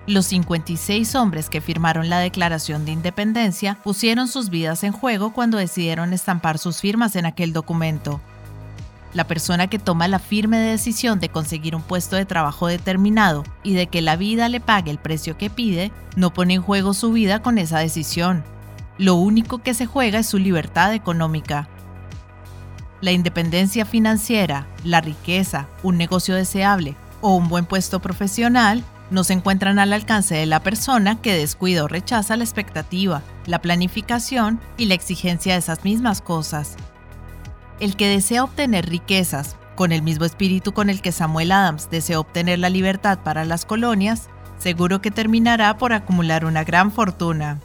Los 0.08 0.24
56 0.24 1.14
hombres 1.16 1.50
que 1.50 1.60
firmaron 1.60 2.08
la 2.08 2.18
Declaración 2.18 2.86
de 2.86 2.92
Independencia 2.92 3.76
pusieron 3.84 4.26
sus 4.26 4.48
vidas 4.48 4.82
en 4.82 4.92
juego 4.92 5.34
cuando 5.34 5.58
decidieron 5.58 6.14
estampar 6.14 6.56
sus 6.56 6.80
firmas 6.80 7.14
en 7.14 7.26
aquel 7.26 7.52
documento. 7.52 8.18
La 9.12 9.24
persona 9.24 9.66
que 9.66 9.78
toma 9.78 10.08
la 10.08 10.18
firme 10.18 10.56
decisión 10.56 11.20
de 11.20 11.28
conseguir 11.28 11.76
un 11.76 11.82
puesto 11.82 12.16
de 12.16 12.24
trabajo 12.24 12.68
determinado 12.68 13.44
y 13.62 13.74
de 13.74 13.88
que 13.88 14.00
la 14.00 14.16
vida 14.16 14.48
le 14.48 14.60
pague 14.60 14.90
el 14.90 14.96
precio 14.96 15.36
que 15.36 15.50
pide, 15.50 15.92
no 16.16 16.32
pone 16.32 16.54
en 16.54 16.62
juego 16.62 16.94
su 16.94 17.12
vida 17.12 17.42
con 17.42 17.58
esa 17.58 17.78
decisión. 17.78 18.44
Lo 18.96 19.14
único 19.16 19.58
que 19.58 19.74
se 19.74 19.84
juega 19.84 20.20
es 20.20 20.26
su 20.26 20.38
libertad 20.38 20.94
económica. 20.94 21.68
La 23.02 23.12
independencia 23.12 23.84
financiera, 23.84 24.68
la 24.84 25.02
riqueza, 25.02 25.66
un 25.82 25.98
negocio 25.98 26.34
deseable 26.34 26.96
o 27.20 27.36
un 27.36 27.50
buen 27.50 27.66
puesto 27.66 28.00
profesional 28.00 28.82
no 29.10 29.24
se 29.24 29.32
encuentran 29.32 29.78
al 29.78 29.92
alcance 29.92 30.34
de 30.34 30.46
la 30.46 30.62
persona 30.62 31.20
que 31.20 31.34
descuida 31.34 31.84
o 31.84 31.88
rechaza 31.88 32.36
la 32.36 32.44
expectativa, 32.44 33.22
la 33.46 33.60
planificación 33.60 34.60
y 34.76 34.86
la 34.86 34.94
exigencia 34.94 35.54
de 35.54 35.60
esas 35.60 35.84
mismas 35.84 36.20
cosas. 36.20 36.76
El 37.80 37.96
que 37.96 38.08
desea 38.08 38.44
obtener 38.44 38.88
riquezas, 38.88 39.56
con 39.74 39.92
el 39.92 40.02
mismo 40.02 40.24
espíritu 40.24 40.72
con 40.72 40.90
el 40.90 41.00
que 41.00 41.12
Samuel 41.12 41.52
Adams 41.52 41.88
deseó 41.88 42.20
obtener 42.20 42.58
la 42.58 42.68
libertad 42.68 43.20
para 43.20 43.44
las 43.44 43.64
colonias, 43.64 44.28
seguro 44.58 45.00
que 45.00 45.12
terminará 45.12 45.78
por 45.78 45.92
acumular 45.92 46.44
una 46.44 46.64
gran 46.64 46.90
fortuna. 46.90 47.60